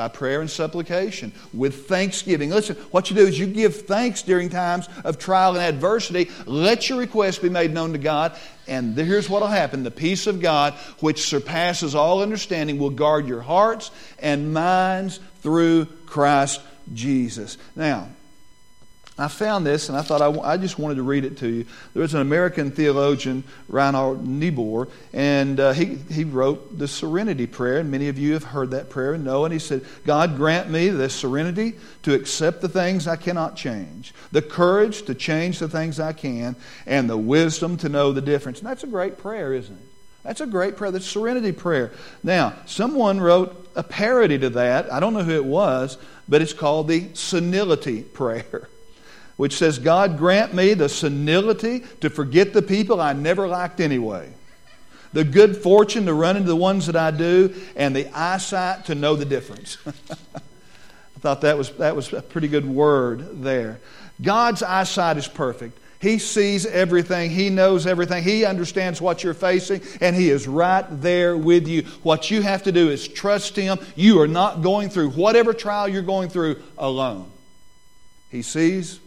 by 0.00 0.08
prayer 0.08 0.40
and 0.40 0.48
supplication 0.48 1.30
with 1.52 1.86
thanksgiving. 1.86 2.48
Listen, 2.48 2.74
what 2.90 3.10
you 3.10 3.16
do 3.16 3.26
is 3.26 3.38
you 3.38 3.46
give 3.46 3.82
thanks 3.82 4.22
during 4.22 4.48
times 4.48 4.88
of 5.04 5.18
trial 5.18 5.56
and 5.56 5.62
adversity. 5.62 6.30
Let 6.46 6.88
your 6.88 6.98
request 6.98 7.42
be 7.42 7.50
made 7.50 7.72
known 7.72 7.92
to 7.92 7.98
God. 7.98 8.34
And 8.70 8.96
here's 8.96 9.28
what 9.28 9.42
will 9.42 9.48
happen 9.48 9.82
the 9.82 9.90
peace 9.90 10.28
of 10.28 10.40
God, 10.40 10.74
which 11.00 11.28
surpasses 11.28 11.96
all 11.96 12.22
understanding, 12.22 12.78
will 12.78 12.90
guard 12.90 13.26
your 13.26 13.40
hearts 13.40 13.90
and 14.20 14.54
minds 14.54 15.18
through 15.42 15.86
Christ 16.06 16.60
Jesus. 16.94 17.58
Now, 17.74 18.08
I 19.22 19.28
found 19.28 19.66
this 19.66 19.88
and 19.88 19.98
I 19.98 20.02
thought 20.02 20.22
I, 20.22 20.28
I, 20.40 20.56
just 20.56 20.78
wanted 20.78 20.94
to 20.94 21.02
read 21.02 21.24
it 21.24 21.38
to 21.38 21.48
you. 21.48 21.66
There 21.92 22.02
was 22.02 22.14
an 22.14 22.20
American 22.20 22.70
theologian, 22.70 23.44
Reinhold 23.68 24.26
Niebuhr, 24.26 24.88
and 25.12 25.58
uh, 25.58 25.72
he, 25.72 25.96
he 26.10 26.24
wrote 26.24 26.78
the 26.78 26.88
Serenity 26.88 27.46
Prayer, 27.46 27.78
and 27.78 27.90
many 27.90 28.08
of 28.08 28.18
you 28.18 28.32
have 28.34 28.44
heard 28.44 28.70
that 28.70 28.88
prayer 28.88 29.14
and 29.14 29.24
know. 29.24 29.44
And 29.44 29.52
he 29.52 29.58
said, 29.58 29.84
God 30.06 30.36
grant 30.36 30.70
me 30.70 30.88
the 30.88 31.10
serenity 31.10 31.74
to 32.02 32.14
accept 32.14 32.60
the 32.60 32.68
things 32.68 33.06
I 33.06 33.16
cannot 33.16 33.56
change, 33.56 34.14
the 34.32 34.42
courage 34.42 35.02
to 35.02 35.14
change 35.14 35.58
the 35.58 35.68
things 35.68 36.00
I 36.00 36.12
can, 36.12 36.56
and 36.86 37.10
the 37.10 37.18
wisdom 37.18 37.76
to 37.78 37.88
know 37.88 38.12
the 38.12 38.22
difference. 38.22 38.60
And 38.60 38.68
that's 38.68 38.84
a 38.84 38.88
great 38.88 39.18
prayer, 39.18 39.52
isn't 39.52 39.76
it? 39.76 39.84
That's 40.22 40.40
a 40.40 40.46
great 40.46 40.76
prayer. 40.76 40.90
That's 40.90 41.06
serenity 41.06 41.52
prayer. 41.52 41.92
Now, 42.22 42.54
someone 42.66 43.20
wrote 43.20 43.70
a 43.74 43.82
parody 43.82 44.38
to 44.38 44.50
that. 44.50 44.92
I 44.92 45.00
don't 45.00 45.14
know 45.14 45.24
who 45.24 45.34
it 45.34 45.44
was, 45.44 45.96
but 46.28 46.42
it's 46.42 46.52
called 46.52 46.88
the 46.88 47.08
senility 47.14 48.02
prayer 48.02 48.68
which 49.40 49.56
says, 49.56 49.78
God 49.78 50.18
grant 50.18 50.52
me 50.52 50.74
the 50.74 50.90
senility 50.90 51.82
to 52.02 52.10
forget 52.10 52.52
the 52.52 52.60
people 52.60 53.00
I 53.00 53.14
never 53.14 53.48
liked 53.48 53.80
anyway, 53.80 54.28
the 55.14 55.24
good 55.24 55.56
fortune 55.56 56.04
to 56.04 56.12
run 56.12 56.36
into 56.36 56.48
the 56.48 56.54
ones 56.54 56.84
that 56.88 56.94
I 56.94 57.10
do, 57.10 57.54
and 57.74 57.96
the 57.96 58.06
eyesight 58.14 58.84
to 58.84 58.94
know 58.94 59.16
the 59.16 59.24
difference. 59.24 59.78
I 59.86 61.20
thought 61.20 61.40
that 61.40 61.56
was, 61.56 61.70
that 61.76 61.96
was 61.96 62.12
a 62.12 62.20
pretty 62.20 62.48
good 62.48 62.66
word 62.66 63.40
there. 63.42 63.80
God's 64.20 64.62
eyesight 64.62 65.16
is 65.16 65.26
perfect. 65.26 65.78
He 66.02 66.18
sees 66.18 66.66
everything. 66.66 67.30
He 67.30 67.48
knows 67.48 67.86
everything. 67.86 68.22
He 68.22 68.44
understands 68.44 69.00
what 69.00 69.24
you're 69.24 69.32
facing, 69.32 69.80
and 70.02 70.14
He 70.14 70.28
is 70.28 70.46
right 70.46 70.84
there 71.00 71.34
with 71.34 71.66
you. 71.66 71.84
What 72.02 72.30
you 72.30 72.42
have 72.42 72.64
to 72.64 72.72
do 72.72 72.90
is 72.90 73.08
trust 73.08 73.56
Him. 73.56 73.78
You 73.96 74.20
are 74.20 74.28
not 74.28 74.60
going 74.60 74.90
through 74.90 75.12
whatever 75.12 75.54
trial 75.54 75.88
you're 75.88 76.02
going 76.02 76.28
through 76.28 76.60
alone. 76.76 77.30
He 78.30 78.42
sees, 78.42 79.00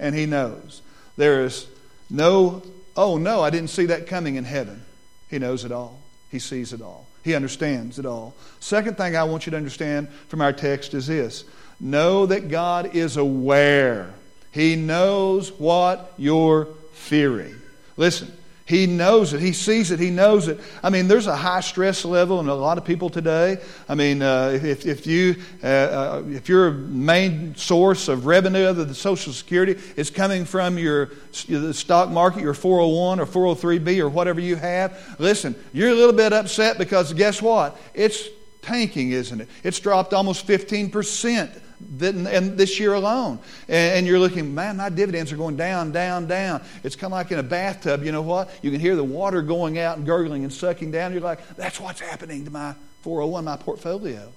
and 0.00 0.14
He 0.14 0.26
knows. 0.26 0.82
There 1.16 1.44
is 1.44 1.68
no, 2.08 2.62
oh 2.96 3.18
no, 3.18 3.42
I 3.42 3.50
didn't 3.50 3.70
see 3.70 3.86
that 3.86 4.08
coming 4.08 4.34
in 4.34 4.44
heaven. 4.44 4.82
He 5.28 5.38
knows 5.38 5.64
it 5.64 5.70
all, 5.70 6.00
He 6.30 6.40
sees 6.40 6.72
it 6.72 6.82
all, 6.82 7.06
He 7.22 7.34
understands 7.34 7.98
it 7.98 8.06
all. 8.06 8.34
Second 8.58 8.96
thing 8.96 9.14
I 9.14 9.24
want 9.24 9.46
you 9.46 9.50
to 9.50 9.56
understand 9.56 10.08
from 10.26 10.40
our 10.40 10.52
text 10.52 10.94
is 10.94 11.06
this 11.06 11.44
know 11.78 12.26
that 12.26 12.48
God 12.48 12.96
is 12.96 13.16
aware, 13.16 14.12
He 14.50 14.74
knows 14.74 15.52
what 15.52 16.14
you're 16.16 16.66
fearing. 16.92 17.54
Listen, 17.96 18.32
he 18.70 18.86
knows 18.86 19.32
it. 19.32 19.40
He 19.40 19.52
sees 19.52 19.90
it. 19.90 19.98
He 19.98 20.10
knows 20.10 20.46
it. 20.46 20.60
I 20.80 20.90
mean, 20.90 21.08
there's 21.08 21.26
a 21.26 21.34
high 21.34 21.58
stress 21.58 22.04
level 22.04 22.38
in 22.38 22.48
a 22.48 22.54
lot 22.54 22.78
of 22.78 22.84
people 22.84 23.10
today. 23.10 23.58
I 23.88 23.96
mean, 23.96 24.22
uh, 24.22 24.60
if, 24.62 24.86
if, 24.86 25.08
you, 25.08 25.34
uh, 25.64 25.66
uh, 25.66 26.22
if 26.28 26.48
your 26.48 26.70
main 26.70 27.56
source 27.56 28.06
of 28.06 28.26
revenue 28.26 28.66
other 28.66 28.84
than 28.84 28.94
Social 28.94 29.32
Security 29.32 29.76
is 29.96 30.08
coming 30.08 30.44
from 30.44 30.78
your 30.78 31.10
the 31.48 31.74
stock 31.74 32.10
market, 32.10 32.42
your 32.42 32.54
401 32.54 33.18
or 33.18 33.26
403b 33.26 33.98
or 33.98 34.08
whatever 34.08 34.40
you 34.40 34.54
have, 34.54 35.16
listen, 35.18 35.56
you're 35.72 35.90
a 35.90 35.94
little 35.94 36.14
bit 36.14 36.32
upset 36.32 36.78
because 36.78 37.12
guess 37.12 37.42
what? 37.42 37.76
It's 37.92 38.28
tanking, 38.62 39.10
isn't 39.10 39.40
it? 39.40 39.48
It's 39.64 39.80
dropped 39.80 40.14
almost 40.14 40.46
15% 40.46 41.60
and 42.00 42.56
this 42.56 42.78
year 42.78 42.94
alone. 42.94 43.38
And 43.68 44.06
you're 44.06 44.18
looking, 44.18 44.54
man, 44.54 44.76
my 44.76 44.88
dividends 44.88 45.32
are 45.32 45.36
going 45.36 45.56
down, 45.56 45.92
down, 45.92 46.26
down. 46.26 46.62
It's 46.84 46.96
kind 46.96 47.12
of 47.12 47.16
like 47.16 47.32
in 47.32 47.38
a 47.38 47.42
bathtub. 47.42 48.04
You 48.04 48.12
know 48.12 48.22
what? 48.22 48.50
You 48.62 48.70
can 48.70 48.80
hear 48.80 48.96
the 48.96 49.04
water 49.04 49.42
going 49.42 49.78
out 49.78 49.96
and 49.96 50.06
gurgling 50.06 50.44
and 50.44 50.52
sucking 50.52 50.90
down. 50.90 51.12
You're 51.12 51.20
like, 51.20 51.56
that's 51.56 51.80
what's 51.80 52.00
happening 52.00 52.44
to 52.44 52.50
my 52.50 52.74
401, 53.02 53.44
my 53.44 53.56
portfolio. 53.56 54.32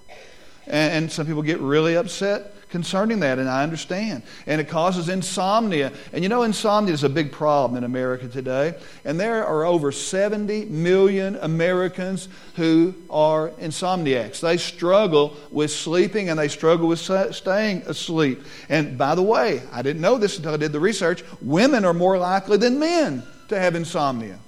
And 0.66 1.10
some 1.10 1.26
people 1.26 1.42
get 1.42 1.60
really 1.60 1.96
upset 1.96 2.52
concerning 2.74 3.20
that, 3.20 3.38
and 3.38 3.48
I 3.48 3.62
understand. 3.62 4.24
And 4.48 4.60
it 4.60 4.68
causes 4.68 5.08
insomnia. 5.08 5.92
And 6.12 6.24
you 6.24 6.28
know, 6.28 6.42
insomnia 6.42 6.92
is 6.92 7.04
a 7.04 7.08
big 7.08 7.30
problem 7.30 7.78
in 7.78 7.84
America 7.84 8.26
today. 8.26 8.74
And 9.04 9.20
there 9.20 9.46
are 9.46 9.64
over 9.64 9.92
70 9.92 10.64
million 10.64 11.36
Americans 11.36 12.28
who 12.56 12.92
are 13.08 13.50
insomniacs. 13.60 14.40
They 14.40 14.56
struggle 14.56 15.36
with 15.52 15.70
sleeping 15.70 16.30
and 16.30 16.38
they 16.38 16.48
struggle 16.48 16.88
with 16.88 16.98
staying 16.98 17.82
asleep. 17.82 18.42
And 18.68 18.98
by 18.98 19.14
the 19.14 19.22
way, 19.22 19.62
I 19.70 19.82
didn't 19.82 20.02
know 20.02 20.18
this 20.18 20.36
until 20.36 20.54
I 20.54 20.56
did 20.56 20.72
the 20.72 20.80
research 20.80 21.22
women 21.40 21.84
are 21.84 21.94
more 21.94 22.18
likely 22.18 22.56
than 22.56 22.80
men 22.80 23.22
to 23.50 23.60
have 23.60 23.76
insomnia 23.76 24.40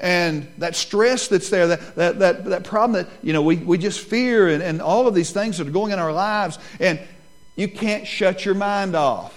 and 0.00 0.50
that 0.58 0.74
stress 0.74 1.28
that's 1.28 1.50
there, 1.50 1.68
that, 1.68 1.94
that, 1.96 2.18
that, 2.18 2.44
that 2.46 2.64
problem 2.64 3.04
that, 3.04 3.12
you 3.22 3.32
know, 3.32 3.42
we, 3.42 3.56
we 3.56 3.78
just 3.78 4.00
fear 4.00 4.48
and, 4.48 4.62
and 4.62 4.80
all 4.80 5.06
of 5.06 5.14
these 5.14 5.30
things 5.30 5.58
that 5.58 5.68
are 5.68 5.72
going 5.72 5.92
in 5.92 5.98
our 5.98 6.12
lives. 6.12 6.58
And 6.80 6.98
you 7.54 7.68
can't 7.68 8.06
shut 8.06 8.44
your 8.44 8.54
mind 8.54 8.96
off. 8.96 9.36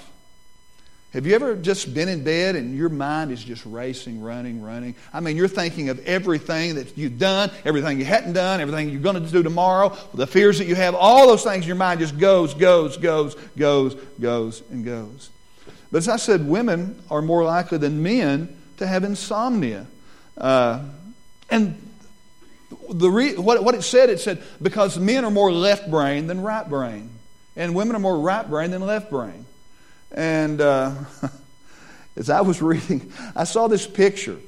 Have 1.12 1.28
you 1.28 1.36
ever 1.36 1.56
just 1.56 1.94
been 1.94 2.10
in 2.10 2.24
bed 2.24 2.56
and 2.56 2.76
your 2.76 2.90
mind 2.90 3.32
is 3.32 3.44
just 3.44 3.64
racing, 3.68 4.20
running, 4.22 4.62
running? 4.64 4.96
I 5.14 5.20
mean, 5.20 5.38
you're 5.38 5.48
thinking 5.48 5.90
of 5.90 6.04
everything 6.08 6.76
that 6.76 6.98
you've 6.98 7.20
done, 7.20 7.52
everything 7.66 8.00
you 8.00 8.06
hadn't 8.06 8.34
done, 8.34 8.62
everything 8.62 8.90
you're 8.90 9.02
going 9.02 9.24
to 9.24 9.32
do 9.32 9.44
tomorrow, 9.44 9.96
the 10.16 10.26
fears 10.26 10.58
that 10.58 10.66
you 10.66 10.74
have, 10.74 10.96
all 10.96 11.28
those 11.28 11.44
things, 11.44 11.68
your 11.68 11.76
mind 11.76 12.00
just 12.00 12.18
goes, 12.18 12.56
goes, 12.56 12.98
goes, 12.98 13.36
goes, 13.56 13.96
goes, 14.20 14.64
and 14.72 14.84
goes. 14.84 15.30
But 15.92 16.00
as 16.00 16.10
I 16.10 16.16
said, 16.16 16.48
women 16.48 17.00
are 17.12 17.22
more 17.22 17.44
likely 17.44 17.78
than 17.78 18.02
men 18.02 18.58
to 18.78 18.88
have 18.88 19.04
insomnia. 19.04 19.86
Uh, 20.38 20.84
and 21.50 21.80
the 22.90 23.10
re- 23.10 23.36
what, 23.36 23.64
what 23.64 23.76
it 23.76 23.84
said, 23.84 24.10
it 24.10 24.20
said, 24.20 24.42
because 24.62 24.98
men 24.98 25.26
are 25.26 25.32
more 25.32 25.52
left 25.52 25.90
brain 25.90 26.28
than 26.28 26.42
right 26.42 26.68
brain. 26.68 27.10
And 27.56 27.76
women 27.76 27.96
are 27.96 28.00
more 28.00 28.20
right 28.20 28.48
brain 28.48 28.72
than 28.72 28.82
left 28.82 29.10
brain. 29.10 29.46
And 30.12 30.60
uh, 30.62 30.94
as 32.16 32.30
I 32.30 32.42
was 32.42 32.62
reading, 32.62 33.12
I 33.36 33.44
saw 33.44 33.68
this 33.68 33.86
picture. 33.86 34.40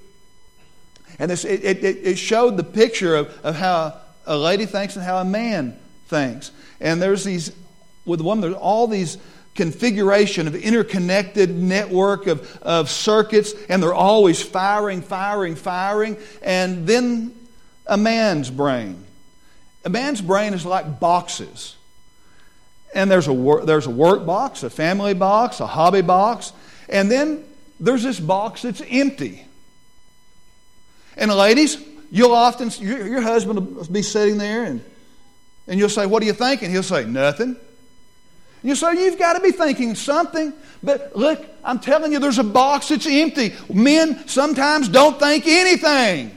And 1.19 1.31
this, 1.31 1.45
it, 1.45 1.63
it, 1.63 1.83
it 1.83 2.17
showed 2.17 2.57
the 2.57 2.63
picture 2.63 3.15
of, 3.15 3.39
of 3.43 3.55
how 3.55 3.99
a 4.25 4.37
lady 4.37 4.65
thinks 4.65 4.95
and 4.95 5.05
how 5.05 5.17
a 5.17 5.25
man 5.25 5.77
thinks. 6.07 6.51
And 6.79 7.01
there's 7.01 7.23
these, 7.23 7.51
with 8.05 8.19
the 8.19 8.25
woman, 8.25 8.41
there's 8.41 8.55
all 8.55 8.87
these 8.87 9.17
configuration 9.55 10.47
of 10.47 10.55
interconnected 10.55 11.49
network 11.49 12.27
of, 12.27 12.61
of 12.61 12.89
circuits, 12.89 13.53
and 13.69 13.81
they're 13.81 13.93
always 13.93 14.41
firing, 14.41 15.01
firing, 15.01 15.55
firing. 15.55 16.17
And 16.41 16.85
then 16.85 17.33
a 17.87 17.97
man's 17.97 18.51
brain. 18.51 19.03
A 19.85 19.89
man's 19.89 20.21
brain 20.21 20.53
is 20.53 20.65
like 20.65 20.99
boxes. 20.99 21.75
And 22.93 23.09
there's 23.09 23.27
a, 23.27 23.33
wor- 23.33 23.65
there's 23.65 23.87
a 23.87 23.91
work 23.91 24.25
box, 24.25 24.63
a 24.63 24.69
family 24.69 25.13
box, 25.13 25.59
a 25.59 25.67
hobby 25.67 26.01
box, 26.01 26.53
and 26.89 27.09
then 27.09 27.43
there's 27.79 28.03
this 28.03 28.19
box 28.19 28.61
that's 28.61 28.81
empty. 28.89 29.45
And 31.17 31.31
ladies, 31.31 31.77
you'll 32.11 32.33
often, 32.33 32.69
your, 32.79 33.07
your 33.07 33.21
husband 33.21 33.75
will 33.75 33.85
be 33.85 34.01
sitting 34.01 34.37
there 34.37 34.63
and, 34.63 34.83
and 35.67 35.79
you'll 35.79 35.89
say, 35.89 36.05
What 36.05 36.23
are 36.23 36.25
you 36.25 36.33
thinking? 36.33 36.71
He'll 36.71 36.83
say, 36.83 37.05
Nothing. 37.05 37.57
You 38.65 38.73
say, 38.73 38.93
You've 38.95 39.19
got 39.19 39.33
to 39.33 39.41
be 39.41 39.51
thinking 39.51 39.93
something. 39.93 40.51
But 40.81 41.15
look, 41.15 41.45
I'm 41.63 41.79
telling 41.79 42.11
you, 42.11 42.19
there's 42.19 42.39
a 42.39 42.43
box 42.43 42.89
that's 42.89 43.05
empty. 43.05 43.53
Men 43.71 44.27
sometimes 44.27 44.89
don't 44.89 45.19
think 45.19 45.45
anything. 45.45 46.35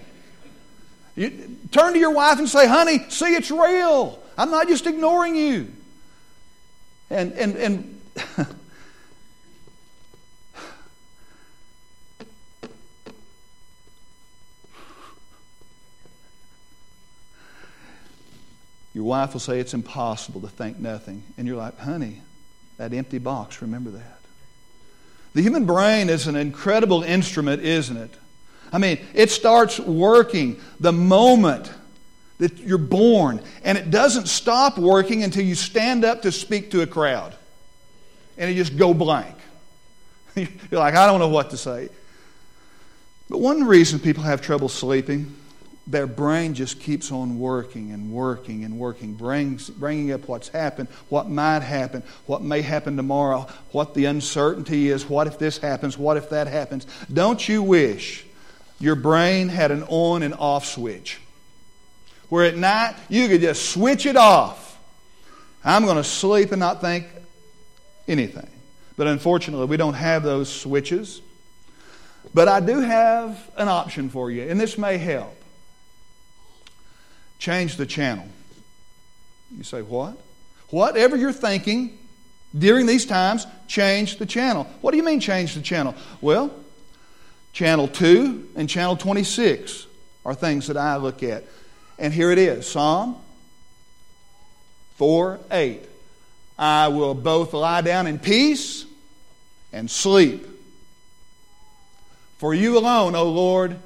You, 1.17 1.57
turn 1.71 1.95
to 1.95 1.99
your 1.99 2.11
wife 2.11 2.39
and 2.39 2.47
say, 2.47 2.69
Honey, 2.69 2.99
see, 3.09 3.35
it's 3.35 3.51
real. 3.51 4.23
I'm 4.37 4.51
not 4.51 4.69
just 4.69 4.87
ignoring 4.87 5.37
you. 5.37 5.73
And, 7.09 7.33
and, 7.33 7.57
and 7.57 8.01
your 18.99 19.05
wife 19.05 19.33
will 19.33 19.39
say 19.39 19.61
it's 19.61 19.75
impossible 19.75 20.41
to 20.41 20.49
think 20.49 20.81
nothing. 20.81 21.23
And 21.37 21.47
you're 21.47 21.57
like, 21.57 21.79
honey, 21.79 22.21
that 22.79 22.93
empty 22.93 23.19
box, 23.19 23.63
remember 23.63 23.91
that. 23.91 24.19
The 25.35 25.41
human 25.41 25.67
brain 25.67 26.09
is 26.11 26.27
an 26.27 26.35
incredible 26.35 27.05
instrument, 27.05 27.63
isn't 27.63 27.97
it? 27.97 28.13
I 28.73 28.79
mean, 28.79 28.99
it 29.15 29.31
starts 29.31 29.79
working 29.79 30.61
the 30.81 30.93
moment 30.93 31.73
that 32.39 32.59
you're 32.59 32.77
born. 32.77 33.41
And 33.63 33.79
it 33.79 33.93
doesn't 33.93 34.27
stop 34.27 34.79
working 34.79 35.23
until 35.23 35.45
you 35.45 35.55
stand 35.55 36.05
up 36.05 36.23
to 36.23 36.33
speak 36.33 36.73
to 36.73 36.81
a 36.83 36.87
crowd. 36.89 37.37
And 38.37 38.51
you 38.51 38.57
just 38.57 38.77
go 38.77 38.93
blank. 38.93 39.37
You're 40.35 40.49
like, 40.73 40.97
I 40.97 41.07
don't 41.07 41.21
know 41.21 41.29
what 41.29 41.51
to 41.51 41.57
say. 41.57 41.89
But 43.31 43.39
one 43.39 43.63
reason 43.63 44.01
people 44.01 44.25
have 44.25 44.43
trouble 44.43 44.69
sleeping, 44.69 45.37
their 45.89 46.07
brain 46.07 46.55
just 46.55 46.81
keeps 46.81 47.11
on 47.11 47.39
working 47.39 47.93
and 47.93 48.13
working 48.13 48.65
and 48.65 48.79
working, 48.79 49.15
brings, 49.15 49.71
bringing 49.71 50.13
up 50.13 50.29
what's 50.29 50.49
happened, 50.49 50.89
what 51.09 51.29
might 51.29 51.63
happen, 51.63 52.03
what 52.27 52.43
may 52.43 52.63
happen 52.63 52.97
tomorrow, 52.97 53.47
what 53.73 53.95
the 53.95 54.05
uncertainty 54.05 54.89
is, 54.89 55.09
what 55.09 55.27
if 55.27 55.39
this 55.39 55.59
happens, 55.59 55.97
what 55.97 56.17
if 56.17 56.31
that 56.31 56.47
happens. 56.47 56.87
Don't 57.13 57.49
you 57.49 57.63
wish 57.63 58.25
your 58.79 58.95
brain 58.95 59.49
had 59.49 59.71
an 59.71 59.83
on 59.89 60.23
and 60.23 60.35
off 60.35 60.67
switch? 60.67 61.19
where 62.29 62.45
at 62.45 62.57
night 62.57 62.95
you 63.09 63.29
could 63.29 63.41
just 63.41 63.71
switch 63.71 64.07
it 64.07 64.17
off. 64.17 64.79
I'm 65.65 65.85
going 65.85 65.97
to 65.97 66.05
sleep 66.05 66.53
and 66.53 66.61
not 66.61 66.81
think 66.81 67.07
anything. 68.07 68.49
But 68.97 69.07
unfortunately, 69.07 69.67
we 69.67 69.77
don't 69.77 69.95
have 69.95 70.23
those 70.23 70.53
switches. 70.53 71.21
But 72.35 72.49
I 72.49 72.61
do 72.61 72.81
have 72.81 73.51
an 73.57 73.69
option 73.69 74.11
for 74.11 74.31
you, 74.31 74.49
and 74.49 74.61
this 74.61 74.77
may 74.77 74.99
help. 74.99 75.35
Change 77.39 77.77
the 77.77 77.87
channel. 77.87 78.27
You 79.57 79.65
say, 79.65 79.83
what? 79.83 80.19
Whatever 80.71 81.17
you're 81.17 81.33
thinking 81.33 81.99
during 82.57 82.87
these 82.87 83.07
times, 83.07 83.47
change 83.67 84.19
the 84.19 84.27
channel. 84.27 84.65
What 84.81 84.93
do 84.93 84.97
you 84.97 85.03
mean, 85.03 85.21
change 85.21 85.55
the 85.55 85.63
channel? 85.63 85.95
Well, 86.21 86.53
channel 87.53 87.89
2 87.89 88.51
and 88.57 88.69
channel 88.69 88.97
26 88.97 89.87
are 90.25 90.35
things 90.35 90.67
that 90.67 90.77
I 90.77 90.97
look 90.97 91.23
at. 91.23 91.45
And 91.99 92.13
here 92.13 92.31
it 92.31 92.39
is 92.39 92.69
Psalm 92.69 93.17
4 94.97 95.41
8. 95.51 95.83
I 96.59 96.89
will 96.89 97.15
both 97.15 97.53
lie 97.53 97.83
down 97.83 98.07
in 98.07 98.19
peace 98.19 98.85
and 99.73 99.91
sleep. 99.91 100.47
For 102.39 102.55
you 102.55 102.79
alone, 102.79 103.15
O 103.15 103.29
Lord, 103.31 103.77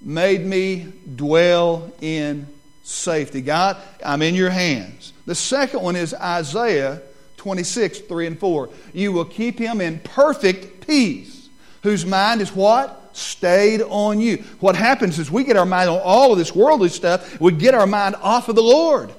made 0.00 0.44
me 0.44 0.92
dwell 1.16 1.92
in 2.00 2.46
safety. 2.84 3.40
God, 3.40 3.76
I'm 4.04 4.22
in 4.22 4.36
your 4.36 4.50
hands. 4.50 5.12
The 5.26 5.34
second 5.34 5.82
one 5.82 5.96
is 5.96 6.14
Isaiah 6.14 7.02
26, 7.38 8.00
3 8.00 8.26
and 8.28 8.38
4. 8.38 8.70
You 8.92 9.12
will 9.12 9.24
keep 9.24 9.58
him 9.58 9.80
in 9.80 9.98
perfect 9.98 10.86
peace, 10.86 11.48
whose 11.82 12.06
mind 12.06 12.40
is 12.40 12.54
what? 12.54 13.00
stayed 13.16 13.80
on 13.80 14.20
you. 14.20 14.38
What 14.60 14.76
happens 14.76 15.18
is 15.18 15.30
we 15.30 15.44
get 15.44 15.56
our 15.56 15.64
mind 15.64 15.88
on 15.88 16.00
all 16.02 16.32
of 16.32 16.38
this 16.38 16.54
worldly 16.54 16.88
stuff, 16.88 17.40
we 17.40 17.52
get 17.52 17.74
our 17.74 17.86
mind 17.86 18.16
off 18.16 18.48
of 18.48 18.56
the 18.56 18.62
Lord. 18.62 19.12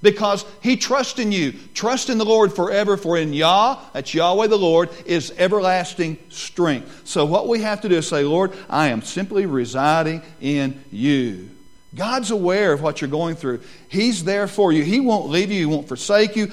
Because 0.00 0.44
he 0.60 0.76
trusts 0.76 1.20
in 1.20 1.30
you. 1.30 1.52
Trust 1.74 2.10
in 2.10 2.18
the 2.18 2.24
Lord 2.24 2.52
forever, 2.52 2.96
for 2.96 3.16
in 3.16 3.32
Yah, 3.32 3.78
that's 3.92 4.12
Yahweh 4.12 4.48
the 4.48 4.56
Lord, 4.56 4.88
is 5.06 5.32
everlasting 5.38 6.18
strength. 6.28 7.02
So 7.04 7.24
what 7.24 7.46
we 7.46 7.60
have 7.60 7.82
to 7.82 7.88
do 7.88 7.96
is 7.96 8.08
say, 8.08 8.24
Lord, 8.24 8.52
I 8.68 8.88
am 8.88 9.02
simply 9.02 9.46
residing 9.46 10.22
in 10.40 10.82
you. 10.90 11.50
God's 11.94 12.30
aware 12.30 12.72
of 12.72 12.82
what 12.82 13.00
you're 13.00 13.10
going 13.10 13.36
through. 13.36 13.60
He's 13.88 14.24
there 14.24 14.46
for 14.46 14.72
you. 14.72 14.82
He 14.82 15.00
won't 15.00 15.28
leave 15.28 15.50
you, 15.50 15.58
He 15.58 15.66
won't 15.66 15.88
forsake 15.88 16.36
you. 16.36 16.50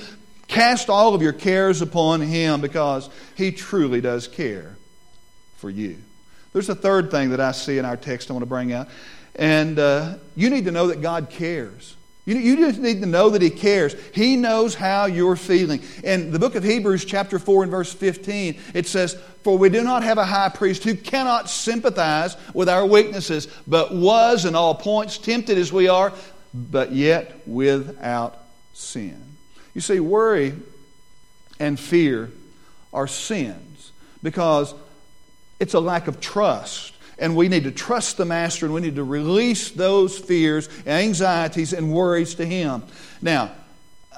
Cast 0.47 0.89
all 0.89 1.13
of 1.13 1.21
your 1.21 1.34
cares 1.34 1.82
upon 1.82 2.21
Him 2.21 2.60
because 2.62 3.10
He 3.36 3.52
truly 3.52 4.02
does 4.02 4.28
care 4.28 4.75
for 5.58 5.69
you. 5.69 5.97
There's 6.54 6.69
a 6.69 6.75
third 6.75 7.12
thing 7.12 7.30
that 7.30 7.39
I 7.39 7.52
see 7.52 7.78
in 7.78 7.86
our 7.86 7.97
text 7.97 8.30
I 8.30 8.34
want 8.34 8.41
to 8.41 8.47
bring 8.47 8.73
out. 8.73 8.89
And 9.36 9.78
uh, 9.78 10.15
you 10.36 10.49
need 10.49 10.65
to 10.65 10.71
know 10.71 10.88
that 10.88 11.02
God 11.02 11.30
cares. 11.30 11.95
You, 12.30 12.36
you 12.36 12.58
just 12.58 12.80
need 12.80 13.02
to 13.02 13.08
know 13.08 13.32
that 13.32 13.42
He 13.42 13.50
cares. 13.50 13.96
He 14.13 14.36
knows 14.36 14.76
how 14.76 15.08
you're 15.08 15.36
feeling. 15.36 15.82
In 16.04 16.30
the 16.30 16.38
book 16.38 16.54
of 16.54 16.63
Hebrews, 16.63 17.04
chapter 17.04 17.39
4, 17.39 17.63
and 17.63 17.72
verse 17.72 17.92
15, 17.92 18.56
it 18.76 18.86
says, 18.86 19.15
For 19.44 19.58
we 19.58 19.70
do 19.70 19.82
not 19.82 20.04
have 20.04 20.20
a 20.20 20.26
high 20.26 20.50
priest 20.50 20.84
who 20.84 20.94
cannot 20.94 21.50
sympathize 21.50 22.38
with 22.54 22.70
our 22.70 22.86
weaknesses, 22.86 23.48
but 23.65 23.96
was 23.96 24.46
in 24.46 24.54
all 24.54 24.76
points 24.76 25.18
tempted 25.18 25.58
as 25.58 25.74
we 25.74 25.88
are, 25.88 26.13
but 26.54 26.92
yet 26.92 27.48
without 27.48 28.38
sin. 28.74 29.36
You 29.74 29.82
see, 29.82 30.00
worry 30.00 30.54
and 31.60 31.80
fear 31.80 32.30
are 32.94 33.08
sins 33.08 33.92
because 34.22 34.76
it's 35.60 35.74
a 35.74 35.80
lack 35.80 36.08
of 36.08 36.22
trust. 36.22 36.94
And 37.19 37.36
we 37.36 37.49
need 37.49 37.65
to 37.65 37.71
trust 37.71 38.17
the 38.17 38.25
Master 38.25 38.65
and 38.65 38.73
we 38.73 38.82
need 38.82 38.95
to 38.95 39.03
release 39.03 39.71
those 39.71 40.17
fears, 40.17 40.69
anxieties, 40.88 41.73
and 41.73 41.91
worries 41.91 42.36
to 42.36 42.45
Him. 42.45 42.84
Now, 43.21 43.51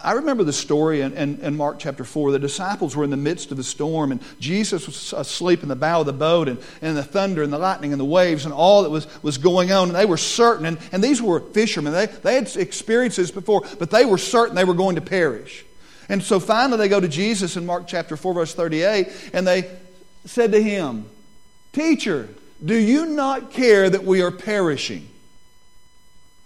I 0.03 0.13
remember 0.13 0.43
the 0.43 0.53
story 0.53 1.01
in, 1.01 1.13
in, 1.13 1.39
in, 1.41 1.57
Mark 1.57 1.77
chapter 1.79 2.03
4. 2.03 2.31
The 2.31 2.39
disciples 2.39 2.95
were 2.95 3.03
in 3.03 3.09
the 3.09 3.17
midst 3.17 3.51
of 3.51 3.59
a 3.59 3.63
storm, 3.63 4.11
and 4.11 4.21
Jesus 4.39 4.87
was 4.87 5.13
asleep 5.13 5.61
in 5.61 5.69
the 5.69 5.75
bow 5.75 5.99
of 5.99 6.05
the 6.07 6.13
boat, 6.13 6.47
and, 6.47 6.59
and 6.81 6.97
the 6.97 7.03
thunder 7.03 7.43
and 7.43 7.53
the 7.53 7.59
lightning 7.59 7.91
and 7.93 7.99
the 7.99 8.05
waves 8.05 8.45
and 8.45 8.53
all 8.53 8.83
that 8.83 8.89
was, 8.89 9.07
was 9.21 9.37
going 9.37 9.71
on. 9.71 9.89
And 9.89 9.95
they 9.95 10.05
were 10.05 10.17
certain, 10.17 10.65
and, 10.65 10.79
and 10.91 11.03
these 11.03 11.21
were 11.21 11.39
fishermen. 11.39 11.93
They, 11.93 12.07
they 12.07 12.35
had 12.35 12.55
experienced 12.55 13.17
this 13.17 13.31
before, 13.31 13.63
but 13.79 13.91
they 13.91 14.05
were 14.05 14.17
certain 14.17 14.55
they 14.55 14.65
were 14.65 14.73
going 14.73 14.95
to 14.95 15.01
perish. 15.01 15.65
And 16.09 16.23
so 16.23 16.39
finally 16.39 16.77
they 16.77 16.89
go 16.89 16.99
to 16.99 17.07
Jesus 17.07 17.55
in 17.55 17.65
Mark 17.65 17.87
chapter 17.87 18.17
4, 18.17 18.33
verse 18.33 18.53
38, 18.53 19.07
and 19.33 19.45
they 19.45 19.69
said 20.25 20.51
to 20.51 20.61
him, 20.61 21.05
Teacher, 21.73 22.27
do 22.63 22.76
you 22.76 23.06
not 23.06 23.52
care 23.52 23.89
that 23.89 24.04
we 24.04 24.21
are 24.21 24.32
perishing? 24.32 25.08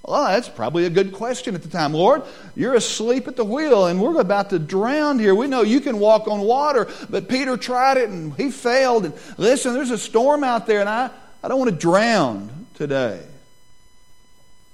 Well, 0.08 0.26
that's 0.26 0.50
probably 0.50 0.86
a 0.86 0.90
good 0.90 1.14
question 1.14 1.56
at 1.56 1.64
the 1.64 1.70
time. 1.70 1.94
Lord, 1.94 2.22
you're 2.56 2.76
asleep 2.76 3.28
at 3.28 3.36
the 3.36 3.44
wheel 3.44 3.88
and 3.88 4.00
we're 4.00 4.20
about 4.22 4.52
to 4.52 4.60
drown 4.60 5.18
here. 5.18 5.34
We 5.34 5.48
know 5.48 5.64
you 5.64 5.82
can 5.82 5.98
walk 5.98 6.28
on 6.28 6.42
water, 6.42 6.88
but 7.10 7.28
Peter 7.28 7.58
tried 7.58 7.98
it 7.98 8.10
and 8.10 8.34
he 8.36 8.52
failed. 8.52 9.06
And 9.06 9.14
listen, 9.38 9.74
there's 9.74 9.90
a 9.90 9.98
storm 9.98 10.44
out 10.44 10.68
there 10.68 10.80
and 10.80 10.88
I, 10.88 11.10
I 11.44 11.48
don't 11.48 11.58
want 11.58 11.72
to 11.72 11.78
drown 11.78 12.68
today. 12.76 13.26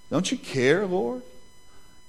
Don't 0.10 0.30
you 0.30 0.38
care, 0.38 0.86
Lord? 0.86 1.22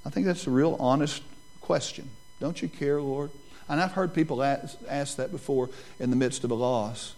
I 0.05 0.11
think 0.11 0.27
that's 0.27 0.49
a 0.49 0.51
real 0.51 0.77
honest 0.81 1.23
question. 1.61 2.11
Don't 2.41 2.61
you 2.61 2.69
care, 2.69 3.01
Lord? 3.01 3.31
And 3.69 3.81
I've 3.81 3.93
heard 3.93 4.13
people 4.13 4.43
ask, 4.43 4.77
ask 4.89 5.17
that 5.19 5.31
before 5.31 5.71
in 6.01 6.11
the 6.11 6.17
midst 6.17 6.43
of 6.43 6.51
a 6.51 6.55
loss. 6.55 7.15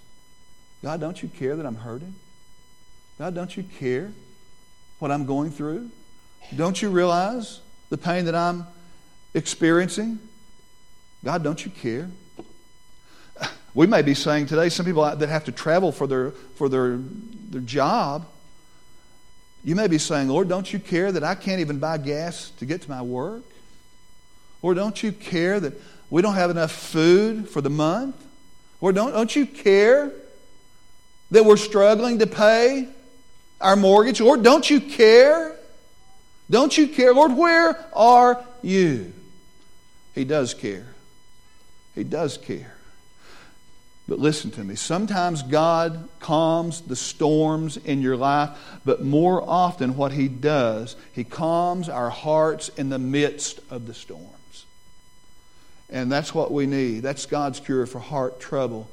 God, 0.84 1.00
don't 1.00 1.22
you 1.22 1.30
care 1.30 1.56
that 1.56 1.64
I'm 1.64 1.76
hurting? 1.76 2.14
God, 3.18 3.34
don't 3.34 3.56
you 3.56 3.62
care 3.62 4.12
what 4.98 5.10
I'm 5.10 5.24
going 5.24 5.50
through? 5.50 5.90
Don't 6.54 6.80
you 6.82 6.90
realize 6.90 7.60
the 7.88 7.96
pain 7.96 8.26
that 8.26 8.34
I'm 8.34 8.66
experiencing? 9.32 10.18
God, 11.24 11.42
don't 11.42 11.64
you 11.64 11.70
care? 11.70 12.10
We 13.72 13.86
may 13.86 14.02
be 14.02 14.12
saying 14.12 14.44
today, 14.44 14.68
some 14.68 14.84
people 14.84 15.04
that 15.16 15.28
have 15.28 15.46
to 15.46 15.52
travel 15.52 15.90
for 15.90 16.06
their, 16.06 16.32
for 16.56 16.68
their, 16.68 16.98
their 17.48 17.62
job, 17.62 18.26
you 19.64 19.74
may 19.74 19.88
be 19.88 19.96
saying, 19.96 20.28
Lord, 20.28 20.50
don't 20.50 20.70
you 20.70 20.78
care 20.78 21.10
that 21.10 21.24
I 21.24 21.34
can't 21.34 21.60
even 21.60 21.78
buy 21.78 21.96
gas 21.96 22.50
to 22.58 22.66
get 22.66 22.82
to 22.82 22.90
my 22.90 23.00
work? 23.00 23.42
Or 24.60 24.74
don't 24.74 25.02
you 25.02 25.12
care 25.12 25.60
that 25.60 25.72
we 26.10 26.20
don't 26.20 26.34
have 26.34 26.50
enough 26.50 26.72
food 26.72 27.48
for 27.48 27.62
the 27.62 27.70
month? 27.70 28.22
Or 28.82 28.92
don't, 28.92 29.12
don't 29.12 29.34
you 29.34 29.46
care 29.46 30.12
that 31.30 31.44
we're 31.44 31.56
struggling 31.56 32.18
to 32.18 32.26
pay 32.26 32.88
our 33.60 33.76
mortgage? 33.76 34.20
Lord, 34.20 34.42
don't 34.42 34.68
you 34.68 34.80
care? 34.80 35.56
Don't 36.50 36.76
you 36.76 36.88
care? 36.88 37.14
Lord, 37.14 37.36
where 37.36 37.84
are 37.94 38.44
you? 38.62 39.12
He 40.14 40.24
does 40.24 40.54
care. 40.54 40.86
He 41.94 42.04
does 42.04 42.36
care. 42.36 42.74
But 44.06 44.18
listen 44.18 44.50
to 44.52 44.64
me. 44.64 44.74
Sometimes 44.74 45.42
God 45.42 46.08
calms 46.20 46.82
the 46.82 46.96
storms 46.96 47.78
in 47.78 48.02
your 48.02 48.16
life, 48.16 48.50
but 48.84 49.02
more 49.02 49.42
often, 49.42 49.96
what 49.96 50.12
He 50.12 50.28
does, 50.28 50.94
He 51.12 51.24
calms 51.24 51.88
our 51.88 52.10
hearts 52.10 52.68
in 52.70 52.90
the 52.90 52.98
midst 52.98 53.60
of 53.70 53.86
the 53.86 53.94
storms. 53.94 54.66
And 55.88 56.12
that's 56.12 56.34
what 56.34 56.52
we 56.52 56.66
need. 56.66 57.00
That's 57.00 57.24
God's 57.24 57.60
cure 57.60 57.86
for 57.86 57.98
heart 57.98 58.40
trouble. 58.40 58.90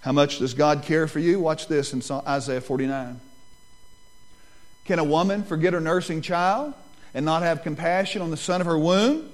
How 0.00 0.12
much 0.12 0.38
does 0.38 0.54
God 0.54 0.82
care 0.82 1.06
for 1.06 1.18
you? 1.18 1.40
Watch 1.40 1.66
this 1.66 1.92
in 1.92 2.02
Isaiah 2.26 2.60
49. 2.60 3.20
Can 4.84 4.98
a 4.98 5.04
woman 5.04 5.42
forget 5.42 5.74
her 5.74 5.80
nursing 5.80 6.22
child 6.22 6.72
and 7.12 7.24
not 7.24 7.42
have 7.42 7.62
compassion 7.62 8.22
on 8.22 8.30
the 8.30 8.36
son 8.36 8.60
of 8.60 8.66
her 8.66 8.78
womb? 8.78 9.30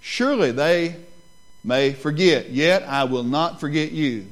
Surely 0.00 0.52
they 0.52 0.96
may 1.64 1.92
forget, 1.92 2.50
yet 2.50 2.82
I 2.82 3.04
will 3.04 3.24
not 3.24 3.58
forget 3.58 3.90
you. 3.90 4.28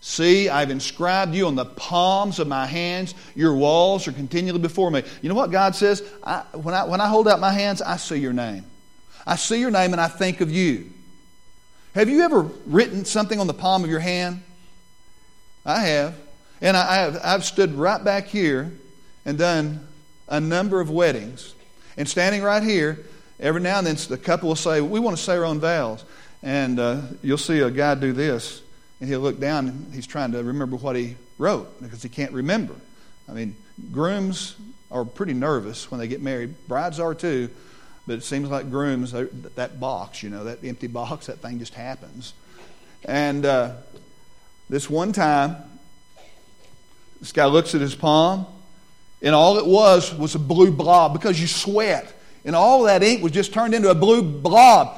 See, 0.00 0.48
I've 0.48 0.70
inscribed 0.70 1.32
you 1.32 1.46
on 1.46 1.54
the 1.54 1.64
palms 1.64 2.40
of 2.40 2.48
my 2.48 2.66
hands. 2.66 3.14
Your 3.36 3.54
walls 3.54 4.08
are 4.08 4.12
continually 4.12 4.58
before 4.58 4.90
me. 4.90 5.04
You 5.22 5.28
know 5.28 5.36
what 5.36 5.52
God 5.52 5.76
says? 5.76 6.02
I, 6.24 6.40
when, 6.52 6.74
I, 6.74 6.84
when 6.84 7.00
I 7.00 7.06
hold 7.06 7.28
out 7.28 7.38
my 7.38 7.52
hands, 7.52 7.80
I 7.80 7.96
see 7.96 8.16
your 8.16 8.32
name. 8.32 8.66
I 9.24 9.36
see 9.36 9.60
your 9.60 9.70
name 9.70 9.92
and 9.92 10.00
I 10.00 10.08
think 10.08 10.40
of 10.40 10.50
you. 10.50 10.90
Have 11.94 12.08
you 12.08 12.22
ever 12.22 12.42
written 12.66 13.04
something 13.04 13.38
on 13.38 13.46
the 13.46 13.54
palm 13.54 13.84
of 13.84 13.90
your 13.90 14.00
hand? 14.00 14.42
I 15.64 15.80
have. 15.80 16.14
And 16.60 16.76
I, 16.76 16.96
have, 16.96 17.20
I've 17.22 17.44
stood 17.44 17.74
right 17.74 18.02
back 18.02 18.26
here 18.26 18.72
and 19.24 19.36
done 19.36 19.86
a 20.28 20.40
number 20.40 20.80
of 20.80 20.90
weddings. 20.90 21.54
And 21.96 22.08
standing 22.08 22.42
right 22.42 22.62
here, 22.62 23.00
every 23.40 23.60
now 23.60 23.78
and 23.78 23.86
then 23.86 23.96
the 24.08 24.16
couple 24.16 24.48
will 24.48 24.56
say, 24.56 24.80
We 24.80 25.00
want 25.00 25.16
to 25.16 25.22
say 25.22 25.36
our 25.36 25.44
own 25.44 25.60
vows. 25.60 26.04
And 26.42 26.78
uh, 26.78 27.02
you'll 27.22 27.38
see 27.38 27.60
a 27.60 27.70
guy 27.70 27.94
do 27.94 28.12
this, 28.12 28.62
and 29.00 29.08
he'll 29.08 29.20
look 29.20 29.38
down 29.38 29.68
and 29.68 29.94
he's 29.94 30.08
trying 30.08 30.32
to 30.32 30.42
remember 30.42 30.76
what 30.76 30.96
he 30.96 31.16
wrote 31.38 31.80
because 31.80 32.02
he 32.02 32.08
can't 32.08 32.32
remember. 32.32 32.74
I 33.28 33.32
mean, 33.32 33.56
grooms 33.92 34.56
are 34.90 35.04
pretty 35.04 35.34
nervous 35.34 35.90
when 35.90 36.00
they 36.00 36.08
get 36.08 36.20
married, 36.20 36.54
brides 36.66 36.98
are 36.98 37.14
too, 37.14 37.48
but 38.06 38.14
it 38.14 38.24
seems 38.24 38.48
like 38.48 38.70
grooms, 38.70 39.12
that 39.12 39.78
box, 39.78 40.22
you 40.22 40.30
know, 40.30 40.44
that 40.44 40.64
empty 40.64 40.86
box, 40.88 41.26
that 41.26 41.38
thing 41.38 41.58
just 41.60 41.74
happens. 41.74 42.34
And 43.04 43.46
uh, 43.46 43.74
this 44.72 44.88
one 44.88 45.12
time, 45.12 45.54
this 47.20 47.30
guy 47.30 47.44
looks 47.44 47.74
at 47.74 47.82
his 47.82 47.94
palm 47.94 48.46
and 49.20 49.34
all 49.34 49.58
it 49.58 49.66
was 49.66 50.14
was 50.14 50.34
a 50.34 50.38
blue 50.38 50.72
blob 50.72 51.12
because 51.12 51.38
you 51.38 51.46
sweat. 51.46 52.10
And 52.46 52.56
all 52.56 52.84
that 52.84 53.02
ink 53.02 53.22
was 53.22 53.32
just 53.32 53.52
turned 53.52 53.74
into 53.74 53.90
a 53.90 53.94
blue 53.94 54.22
blob. 54.22 54.96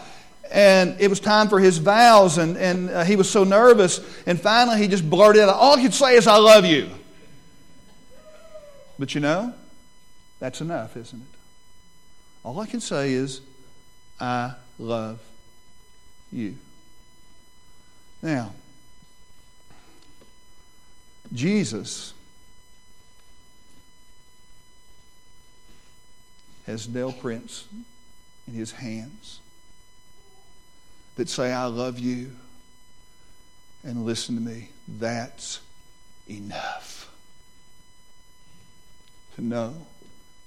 And 0.52 1.00
it 1.00 1.10
was 1.10 1.18
time 1.18 1.48
for 1.48 1.58
his 1.58 1.78
vows, 1.78 2.38
and, 2.38 2.56
and 2.56 2.88
uh, 2.88 3.02
he 3.02 3.16
was 3.16 3.28
so 3.28 3.42
nervous. 3.42 3.98
And 4.26 4.40
finally, 4.40 4.78
he 4.78 4.86
just 4.86 5.10
blurted 5.10 5.42
out, 5.42 5.48
All 5.48 5.76
he 5.76 5.82
could 5.82 5.94
say 5.94 6.14
is, 6.14 6.28
I 6.28 6.36
love 6.36 6.64
you. 6.64 6.88
But 8.96 9.16
you 9.16 9.20
know, 9.20 9.52
that's 10.38 10.60
enough, 10.60 10.96
isn't 10.96 11.20
it? 11.20 11.38
All 12.44 12.60
I 12.60 12.66
can 12.66 12.80
say 12.80 13.12
is, 13.12 13.40
I 14.20 14.54
love 14.78 15.18
you. 16.30 16.56
Now, 18.22 18.52
Jesus 21.32 22.14
has 26.66 26.88
nail 26.88 27.12
prints 27.12 27.66
in 28.46 28.54
his 28.54 28.72
hands 28.72 29.40
that 31.16 31.28
say, 31.28 31.52
I 31.52 31.66
love 31.66 31.98
you. 31.98 32.32
And 33.82 34.06
listen 34.06 34.34
to 34.36 34.40
me, 34.40 34.70
that's 34.88 35.60
enough 36.28 37.10
to 39.34 39.42
know 39.42 39.74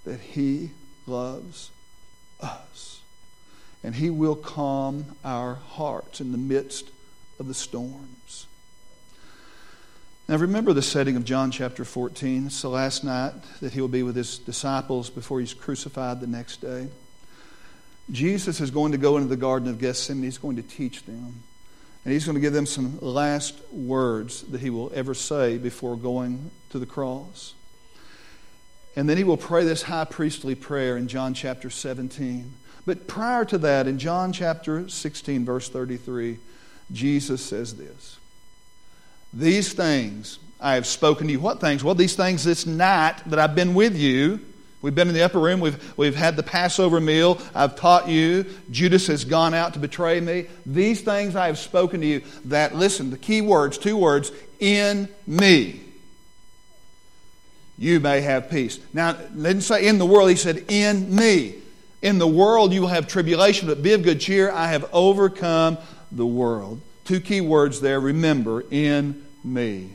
that 0.05 0.19
he 0.19 0.71
loves 1.05 1.71
us. 2.39 3.01
And 3.83 3.93
he 3.93 4.09
will 4.09 4.35
calm 4.35 5.15
our 5.23 5.53
hearts 5.53 6.19
in 6.19 6.31
the 6.31 6.37
midst 6.37 6.89
of 7.39 7.47
the 7.47 7.53
storms. 7.53 8.47
Now, 10.29 10.35
remember 10.35 10.73
the 10.73 10.81
setting 10.81 11.15
of 11.15 11.23
John 11.23 11.51
chapter 11.51 11.85
14. 11.85 12.47
It's 12.47 12.61
the 12.61 12.69
last 12.69 13.05
night 13.05 13.31
that 13.61 13.71
he 13.71 13.79
will 13.79 13.87
be 13.87 14.03
with 14.03 14.17
his 14.17 14.37
disciples 14.39 15.09
before 15.09 15.39
he's 15.39 15.53
crucified 15.53 16.19
the 16.19 16.27
next 16.27 16.57
day. 16.57 16.89
Jesus 18.11 18.59
is 18.59 18.69
going 18.69 18.91
to 18.91 18.97
go 18.97 19.15
into 19.15 19.29
the 19.29 19.37
Garden 19.37 19.69
of 19.69 19.79
Gethsemane. 19.79 20.23
He's 20.23 20.37
going 20.37 20.57
to 20.57 20.63
teach 20.63 21.05
them. 21.05 21.43
And 22.03 22.13
he's 22.13 22.25
going 22.25 22.35
to 22.35 22.41
give 22.41 22.51
them 22.51 22.65
some 22.65 22.99
last 22.99 23.55
words 23.71 24.41
that 24.43 24.59
he 24.59 24.69
will 24.69 24.91
ever 24.93 25.13
say 25.13 25.57
before 25.57 25.95
going 25.95 26.51
to 26.71 26.79
the 26.79 26.85
cross. 26.85 27.53
And 28.97 29.07
then 29.07 29.15
he 29.15 29.23
will 29.23 29.37
pray 29.37 29.63
this 29.63 29.83
high 29.83 30.05
priestly 30.05 30.55
prayer 30.55 30.97
in 30.97 31.07
John 31.07 31.35
chapter 31.35 31.69
17. 31.69 32.53
But 32.85 33.07
prior 33.07 33.45
to 33.45 33.57
that, 33.59 33.87
in 33.87 33.97
John 33.97 34.33
chapter 34.33 34.89
16, 34.89 35.45
verse 35.45 35.69
33, 35.69 36.37
Jesus 36.91 37.41
says 37.41 37.77
this 37.77 38.17
these 39.33 39.73
things 39.73 40.39
I 40.59 40.75
have 40.75 40.87
spoken 40.87 41.27
to 41.27 41.33
you. 41.33 41.39
What 41.39 41.61
things? 41.61 41.83
Well, 41.83 41.95
these 41.95 42.15
things 42.15 42.43
this 42.43 42.65
night 42.65 43.17
that 43.27 43.39
I've 43.39 43.55
been 43.55 43.73
with 43.73 43.95
you. 43.95 44.39
We've 44.81 44.93
been 44.93 45.07
in 45.07 45.13
the 45.13 45.23
upper 45.23 45.39
room. 45.39 45.59
We've, 45.59 45.97
we've 45.97 46.15
had 46.15 46.35
the 46.35 46.43
Passover 46.43 46.99
meal. 46.99 47.41
I've 47.53 47.75
taught 47.75 48.07
you. 48.07 48.45
Judas 48.69 49.07
has 49.07 49.25
gone 49.25 49.53
out 49.53 49.73
to 49.73 49.79
betray 49.79 50.19
me. 50.19 50.45
These 50.65 51.01
things 51.01 51.35
I 51.35 51.47
have 51.47 51.57
spoken 51.57 52.01
to 52.01 52.07
you 52.07 52.21
that, 52.45 52.75
listen, 52.75 53.09
the 53.09 53.17
key 53.17 53.41
words, 53.41 53.77
two 53.77 53.97
words, 53.97 54.31
in 54.59 55.09
me. 55.25 55.81
You 57.77 57.99
may 57.99 58.21
have 58.21 58.49
peace. 58.49 58.79
Now, 58.93 59.13
didn't 59.13 59.61
say 59.61 59.87
in 59.87 59.97
the 59.97 60.05
world, 60.05 60.29
he 60.29 60.35
said 60.35 60.65
in 60.67 61.15
me. 61.15 61.55
In 62.01 62.19
the 62.19 62.27
world 62.27 62.73
you 62.73 62.81
will 62.81 62.87
have 62.87 63.07
tribulation, 63.07 63.67
but 63.67 63.81
be 63.81 63.93
of 63.93 64.03
good 64.03 64.19
cheer. 64.19 64.51
I 64.51 64.67
have 64.67 64.87
overcome 64.93 65.77
the 66.11 66.25
world. 66.25 66.81
Two 67.07 67.21
key 67.21 67.39
words 67.39 67.79
there. 67.79 68.01
Remember, 68.01 68.65
in 68.69 69.25
me. 69.41 69.91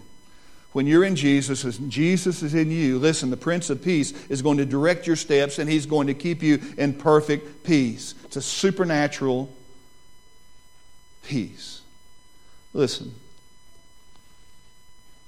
When 0.72 0.86
you're 0.86 1.04
in 1.04 1.14
Jesus, 1.14 1.76
Jesus 1.76 2.42
is 2.42 2.54
in 2.54 2.70
you, 2.70 2.98
listen, 2.98 3.28
the 3.28 3.36
Prince 3.36 3.68
of 3.68 3.84
Peace 3.84 4.12
is 4.30 4.40
going 4.40 4.56
to 4.56 4.64
direct 4.64 5.06
your 5.06 5.16
steps 5.16 5.58
and 5.58 5.68
he's 5.68 5.84
going 5.84 6.06
to 6.06 6.14
keep 6.14 6.42
you 6.42 6.58
in 6.78 6.94
perfect 6.94 7.64
peace. 7.64 8.14
It's 8.24 8.36
a 8.36 8.40
supernatural 8.40 9.54
peace. 11.22 11.82
Listen, 12.72 13.14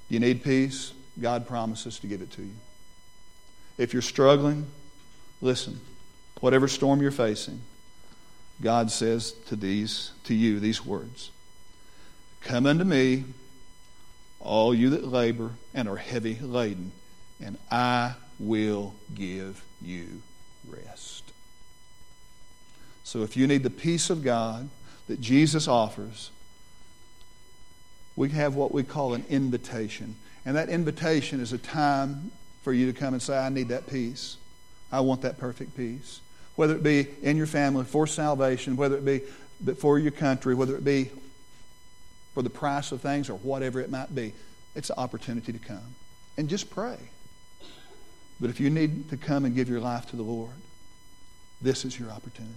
you 0.09 0.21
need 0.21 0.43
peace? 0.43 0.95
God 1.21 1.47
promises 1.47 1.99
to 1.99 2.07
give 2.07 2.23
it 2.23 2.31
to 2.33 2.43
you. 2.43 2.55
If 3.77 3.93
you're 3.93 4.01
struggling, 4.01 4.69
listen, 5.43 5.79
whatever 6.41 6.67
storm 6.67 7.03
you're 7.03 7.11
facing, 7.11 7.61
God 8.63 8.91
says 8.91 9.33
to 9.49 9.57
these 9.57 10.13
to 10.25 10.33
you 10.33 10.61
these 10.61 10.83
words. 10.83 11.31
Come 12.45 12.67
unto 12.67 12.85
me, 12.85 13.25
all 14.39 14.75
you 14.75 14.91
that 14.91 15.07
labor 15.07 15.53
and 15.73 15.89
are 15.89 15.97
heavy 15.97 16.39
laden, 16.39 16.93
and 17.43 17.59
I 17.71 18.15
will 18.39 18.95
give 19.15 19.65
you 19.81 20.23
rest. 20.69 21.33
So 23.03 23.23
if 23.23 23.37
you 23.37 23.47
need 23.47 23.63
the 23.63 23.71
peace 23.71 24.11
of 24.11 24.23
God 24.23 24.69
that 25.09 25.21
Jesus 25.21 25.67
offers, 25.67 26.31
we 28.15 28.29
have 28.31 28.55
what 28.55 28.73
we 28.73 28.83
call 28.83 29.15
an 29.15 29.25
invitation. 29.29 30.17
And 30.45 30.57
that 30.57 30.69
invitation 30.69 31.41
is 31.41 31.53
a 31.53 31.59
time 31.59 32.31
for 32.63 32.73
you 32.73 32.93
to 32.93 32.99
come 32.99 33.15
and 33.15 33.23
say, 33.23 33.39
I 33.39 33.49
need 33.49 33.69
that 33.69 33.89
peace. 33.89 34.37
I 34.93 35.01
want 35.01 35.23
that 35.23 35.39
perfect 35.39 35.77
peace. 35.77 36.21
Whether 36.57 36.77
it 36.77 36.83
be 36.83 37.09
in 37.23 37.37
your 37.37 37.47
family 37.47 37.85
for 37.85 38.07
salvation, 38.07 38.77
whether 38.77 38.97
it 38.97 39.05
be 39.05 39.21
for 39.75 39.99
your 39.99 40.13
country, 40.13 40.55
whether 40.55 40.77
it 40.77 40.85
be 40.85 41.11
for 42.35 42.43
the 42.43 42.51
price 42.51 42.93
of 42.93 43.01
things 43.01 43.31
or 43.31 43.39
whatever 43.39 43.81
it 43.81 43.91
might 43.91 44.15
be, 44.15 44.33
it's 44.75 44.91
an 44.91 44.97
opportunity 44.99 45.53
to 45.53 45.59
come. 45.59 45.95
And 46.37 46.49
just 46.49 46.69
pray. 46.69 46.99
But 48.41 48.51
if 48.51 48.59
you 48.61 48.69
need 48.69 49.09
to 49.11 49.17
come 49.17 49.45
and 49.45 49.55
give 49.55 49.69
your 49.69 49.81
life 49.81 50.07
to 50.11 50.17
the 50.17 50.23
Lord, 50.23 50.51
this 51.63 51.85
is 51.85 51.99
your 51.99 52.11
opportunity 52.11 52.55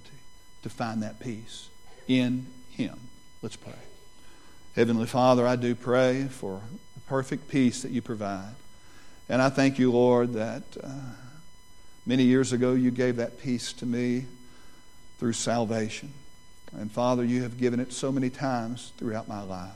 to 0.63 0.70
find 0.70 1.04
that 1.04 1.20
peace 1.20 1.70
in 2.08 2.48
Him. 2.72 3.00
Let's 3.42 3.56
pray. 3.56 3.74
Heavenly 4.76 5.06
Father, 5.06 5.46
I 5.46 5.56
do 5.56 5.76
pray 5.76 6.28
for 6.30 6.62
the 6.96 7.02
perfect 7.02 7.48
peace 7.48 7.84
that 7.84 7.92
you 7.92 8.02
provide. 8.02 8.56
And 9.30 9.42
I 9.42 9.50
thank 9.50 9.78
you, 9.78 9.92
Lord, 9.92 10.34
that 10.34 10.63
uh, 10.84 10.90
many 12.06 12.24
years 12.24 12.54
ago 12.54 12.74
you 12.74 12.92
gave 12.92 13.18
that 13.18 13.40
peace 13.40 13.74
to 13.74 13.86
me 13.86 14.26
through 15.20 15.34
salvation. 15.34 16.13
And 16.74 16.92
Father, 16.92 17.24
you 17.24 17.44
have 17.44 17.58
given 17.58 17.80
it 17.80 17.94
so 17.94 18.12
many 18.12 18.30
times 18.30 18.92
throughout 18.98 19.28
my 19.28 19.42
life. 19.42 19.72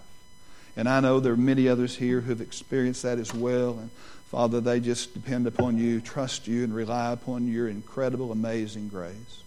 And 0.76 0.88
I 0.88 1.00
know 1.00 1.20
there 1.20 1.34
are 1.34 1.38
many 1.38 1.68
others 1.68 1.96
here 1.96 2.22
who 2.22 2.30
have 2.30 2.42
experienced 2.42 3.04
that 3.04 3.20
as 3.20 3.34
well. 3.34 3.80
And 3.80 3.90
Father, 4.30 4.62
they 4.62 4.80
just 4.80 5.14
depend 5.14 5.48
upon 5.48 5.78
you, 5.78 6.00
trust 6.00 6.48
you, 6.48 6.64
and 6.64 6.74
rely 6.74 7.12
upon 7.12 7.48
your 7.48 7.68
incredible, 7.68 8.32
amazing 8.32 8.88
grace. 8.88 9.44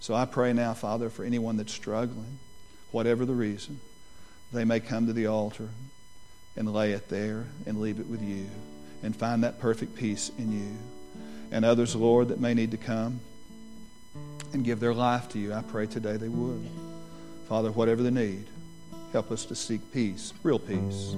So 0.00 0.14
I 0.14 0.24
pray 0.26 0.52
now, 0.52 0.74
Father, 0.74 1.10
for 1.10 1.24
anyone 1.24 1.56
that's 1.56 1.72
struggling, 1.72 2.38
whatever 2.92 3.24
the 3.24 3.34
reason, 3.34 3.80
they 4.52 4.64
may 4.64 4.80
come 4.80 5.06
to 5.06 5.12
the 5.12 5.26
altar 5.26 5.68
and 6.56 6.72
lay 6.72 6.92
it 6.92 7.08
there 7.08 7.46
and 7.66 7.80
leave 7.80 7.98
it 7.98 8.06
with 8.06 8.22
you 8.22 8.46
and 9.02 9.14
find 9.14 9.42
that 9.44 9.60
perfect 9.60 9.96
peace 9.96 10.30
in 10.38 10.52
you. 10.52 10.76
And 11.50 11.64
others, 11.64 11.96
Lord, 11.96 12.28
that 12.28 12.40
may 12.40 12.54
need 12.54 12.70
to 12.72 12.76
come 12.76 13.20
and 14.52 14.64
give 14.64 14.80
their 14.80 14.94
life 14.94 15.28
to 15.30 15.38
you, 15.38 15.52
I 15.52 15.62
pray 15.62 15.86
today 15.86 16.16
they 16.16 16.28
would. 16.28 16.68
Father, 17.48 17.72
whatever 17.72 18.02
the 18.02 18.10
need, 18.10 18.44
help 19.12 19.30
us 19.32 19.46
to 19.46 19.54
seek 19.54 19.80
peace, 19.90 20.34
real 20.42 20.58
peace 20.58 21.16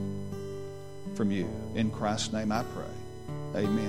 from 1.16 1.33
you. 1.33 1.51
In 1.75 1.90
Christ's 1.90 2.33
name 2.33 2.53
I 2.53 2.62
pray. 2.62 3.62
Amen. 3.62 3.79